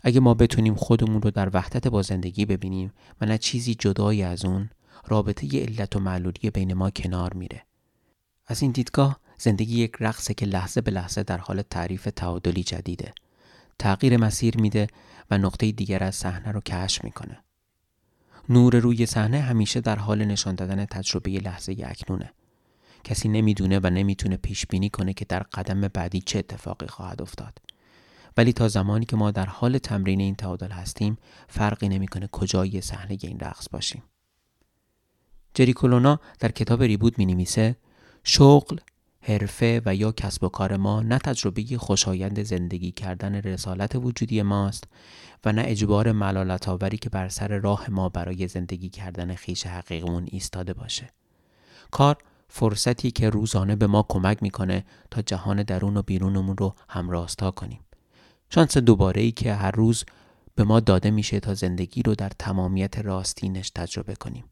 اگه 0.00 0.20
ما 0.20 0.34
بتونیم 0.34 0.74
خودمون 0.74 1.22
رو 1.22 1.30
در 1.30 1.50
وحدت 1.52 1.88
با 1.88 2.02
زندگی 2.02 2.44
ببینیم 2.44 2.92
و 3.20 3.26
نه 3.26 3.38
چیزی 3.38 3.74
جدایی 3.74 4.22
از 4.22 4.44
اون 4.44 4.70
رابطه 5.06 5.54
ی 5.54 5.60
علت 5.60 5.96
و 5.96 6.00
معلولی 6.00 6.50
بین 6.50 6.74
ما 6.74 6.90
کنار 6.90 7.34
میره. 7.34 7.62
از 8.46 8.62
این 8.62 8.70
دیدگاه 8.70 9.20
زندگی 9.38 9.80
یک 9.80 9.92
رقصه 10.00 10.34
که 10.34 10.46
لحظه 10.46 10.80
به 10.80 10.90
لحظه 10.90 11.22
در 11.22 11.38
حال 11.38 11.62
تعریف 11.62 12.08
تعادلی 12.16 12.62
جدیده. 12.62 13.12
تغییر 13.78 14.16
مسیر 14.16 14.56
میده 14.56 14.86
و 15.30 15.38
نقطه 15.38 15.72
دیگر 15.72 16.04
از 16.04 16.14
صحنه 16.14 16.52
رو 16.52 16.60
کشف 16.60 17.04
می‌کنه. 17.04 17.44
نور 18.48 18.76
روی 18.76 19.06
صحنه 19.06 19.40
همیشه 19.40 19.80
در 19.80 19.96
حال 19.96 20.24
نشان 20.24 20.54
دادن 20.54 20.84
تجربه 20.84 21.30
لحظه 21.30 21.76
اکنونه. 21.84 22.32
کسی 23.04 23.28
نمی‌دونه 23.28 23.80
و 23.82 23.90
نمی‌تونه 23.90 24.36
پیش 24.36 24.66
بینی 24.66 24.90
کنه 24.90 25.12
که 25.12 25.24
در 25.24 25.42
قدم 25.42 25.80
بعدی 25.80 26.20
چه 26.20 26.38
اتفاقی 26.38 26.86
خواهد 26.86 27.22
افتاد. 27.22 27.58
ولی 28.36 28.52
تا 28.52 28.68
زمانی 28.68 29.06
که 29.06 29.16
ما 29.16 29.30
در 29.30 29.46
حال 29.46 29.78
تمرین 29.78 30.20
این 30.20 30.34
تعادل 30.34 30.70
هستیم 30.70 31.18
فرقی 31.48 31.88
نمی‌کنه 31.88 32.28
کجای 32.32 32.80
صحنه 32.80 33.18
این 33.22 33.40
رقص 33.40 33.68
باشیم. 33.70 34.02
جری 35.54 35.72
کلونا 35.72 36.20
در 36.38 36.50
کتاب 36.50 36.82
ریبود 36.82 37.18
می 37.18 37.26
نویسه 37.26 37.76
شغل 38.24 38.76
حرفه 39.28 39.82
و 39.86 39.94
یا 39.94 40.12
کسب 40.12 40.44
و 40.44 40.48
کار 40.48 40.76
ما 40.76 41.02
نه 41.02 41.18
تجربه 41.18 41.78
خوشایند 41.78 42.42
زندگی 42.42 42.92
کردن 42.92 43.34
رسالت 43.34 43.96
وجودی 43.96 44.42
ماست 44.42 44.84
و 45.44 45.52
نه 45.52 45.62
اجبار 45.66 46.12
ملالت 46.12 46.68
آوری 46.68 46.96
که 46.96 47.10
بر 47.10 47.28
سر 47.28 47.48
راه 47.58 47.90
ما 47.90 48.08
برای 48.08 48.48
زندگی 48.48 48.88
کردن 48.88 49.34
خیش 49.34 49.66
حقیقمون 49.66 50.28
ایستاده 50.30 50.74
باشه. 50.74 51.10
کار 51.90 52.16
فرصتی 52.48 53.10
که 53.10 53.30
روزانه 53.30 53.76
به 53.76 53.86
ما 53.86 54.06
کمک 54.08 54.42
می‌کنه 54.42 54.84
تا 55.10 55.22
جهان 55.22 55.62
درون 55.62 55.96
و 55.96 56.02
بیرونمون 56.02 56.56
رو 56.56 56.74
همراستا 56.88 57.50
کنیم. 57.50 57.80
شانس 58.50 58.78
دوباره 58.78 59.22
ای 59.22 59.32
که 59.32 59.54
هر 59.54 59.70
روز 59.70 60.04
به 60.54 60.64
ما 60.64 60.80
داده 60.80 61.10
میشه 61.10 61.40
تا 61.40 61.54
زندگی 61.54 62.02
رو 62.02 62.14
در 62.14 62.30
تمامیت 62.38 62.98
راستینش 62.98 63.70
تجربه 63.70 64.14
کنیم. 64.14 64.44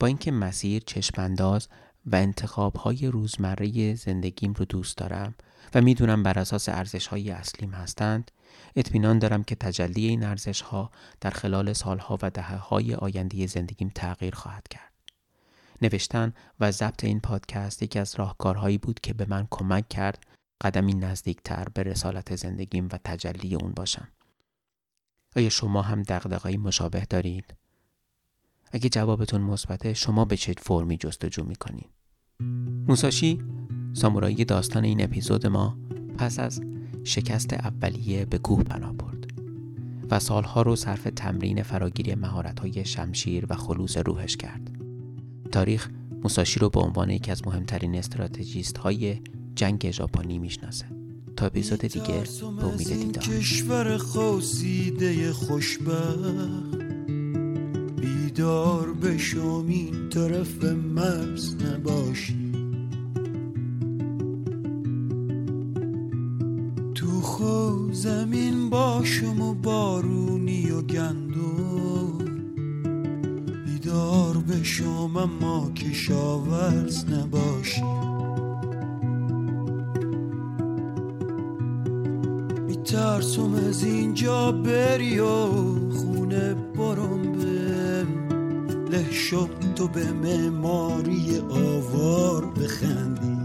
با 0.00 0.06
اینکه 0.06 0.32
مسیر 0.32 0.82
چشمانداز 0.86 1.68
و 2.06 2.16
انتخاب 2.16 2.76
های 2.76 3.06
روزمره 3.06 3.94
زندگیم 3.94 4.52
رو 4.52 4.64
دوست 4.64 4.96
دارم 4.96 5.34
و 5.74 5.80
می‌دونم 5.80 6.22
بر 6.22 6.38
اساس 6.38 6.68
ارزش 6.68 7.06
های 7.06 7.30
اصلیم 7.30 7.70
هستند. 7.70 8.30
اطمینان 8.76 9.18
دارم 9.18 9.44
که 9.44 9.54
تجلی 9.54 10.06
این 10.06 10.24
ارزش 10.24 10.60
ها 10.60 10.90
در 11.20 11.30
خلال 11.30 11.72
سالها 11.72 12.18
و 12.22 12.30
دهه 12.30 12.56
های 12.56 12.94
آینده 12.94 13.46
زندگیم 13.46 13.92
تغییر 13.94 14.34
خواهد 14.34 14.68
کرد. 14.68 14.92
نوشتن 15.82 16.32
و 16.60 16.70
ضبط 16.70 17.04
این 17.04 17.20
پادکست 17.20 17.82
یکی 17.82 17.98
از 17.98 18.14
راهکارهایی 18.14 18.78
بود 18.78 19.00
که 19.00 19.14
به 19.14 19.26
من 19.28 19.46
کمک 19.50 19.88
کرد 19.88 20.26
قدمی 20.60 20.94
نزدیکتر 20.94 21.66
به 21.74 21.82
رسالت 21.82 22.36
زندگیم 22.36 22.88
و 22.92 22.98
تجلی 23.04 23.54
اون 23.54 23.72
باشم. 23.72 24.08
آیا 25.36 25.48
شما 25.48 25.82
هم 25.82 26.02
دقدقایی 26.02 26.56
مشابه 26.56 27.04
دارید؟ 27.10 27.54
اگه 28.72 28.88
جوابتون 28.88 29.40
مثبته 29.40 29.94
شما 29.94 30.24
به 30.24 30.36
چه 30.36 30.54
فرمی 30.58 30.96
جستجو 30.96 31.44
می‌کنید 31.44 31.90
موساشی 32.88 33.42
سامورایی 33.92 34.44
داستان 34.44 34.84
این 34.84 35.04
اپیزود 35.04 35.46
ما 35.46 35.78
پس 36.18 36.38
از 36.38 36.60
شکست 37.04 37.52
اولیه 37.52 38.24
به 38.24 38.38
کوه 38.38 38.62
پناه 38.62 38.92
برد 38.92 39.26
و 40.10 40.18
سالها 40.18 40.62
رو 40.62 40.76
صرف 40.76 41.08
تمرین 41.16 41.62
فراگیری 41.62 42.14
مهارت‌های 42.14 42.84
شمشیر 42.84 43.46
و 43.48 43.54
خلوص 43.56 43.96
روحش 43.96 44.36
کرد. 44.36 44.70
تاریخ 45.52 45.90
موساشی 46.22 46.60
رو 46.60 46.70
به 46.70 46.80
عنوان 46.80 47.10
یکی 47.10 47.30
از 47.30 47.46
مهمترین 47.46 47.94
استراتژیست 47.94 48.78
های 48.78 49.20
جنگ 49.54 49.90
ژاپنی 49.90 50.38
می‌شناسه. 50.38 50.86
تا 51.36 51.46
اپیزود 51.46 51.80
دیگه 51.80 52.24
به 52.58 52.64
امید 52.64 52.88
دیدار. 52.88 53.24
کشور 53.24 53.98
خوشبخت 55.32 56.81
بیدار 58.34 58.92
بشم 58.92 59.64
این 59.68 60.08
طرف 60.08 60.64
مرز 60.64 61.54
نباشی 61.54 62.52
تو 66.94 67.20
خو 67.20 67.92
زمین 67.92 68.70
باشم 68.70 69.40
و 69.40 69.54
بارونی 69.54 70.70
و 70.70 70.82
گندو 70.82 72.18
بیدار 73.66 74.36
بشم 74.36 75.16
اما 75.16 75.70
کشاورز 75.70 77.04
نباشی 77.10 77.82
میترسم 82.66 83.54
از 83.54 83.84
اینجا 83.84 84.52
بری 84.52 85.20
شد 89.32 89.48
تو 89.76 89.88
به 89.88 90.12
معماری 90.12 91.42
آوار 91.50 92.44
بخندی. 92.44 93.36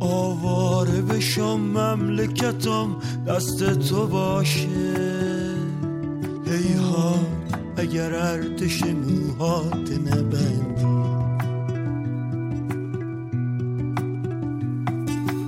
آواره 0.00 1.02
بشم 1.02 1.60
مملکتم 1.60 2.96
دست 3.26 3.64
تو 3.72 4.06
باشه. 4.06 4.68
هی 6.46 6.72
ها 6.72 7.14
اگر 7.76 8.14
ارتش 8.14 8.82
موهات 8.82 9.90
نبندی. 10.06 10.86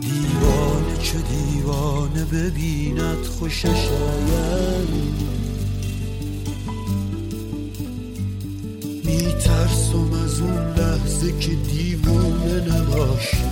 دیوانه 0.01 0.97
چه 1.03 1.19
دیوانه 1.19 2.25
ببیند 2.25 3.25
خوشش 3.39 3.89
آید 3.89 5.38
اون 10.41 10.75
لحظه 10.75 11.39
که 11.39 11.55
دیوونه 11.55 12.61
نباشی 12.61 13.48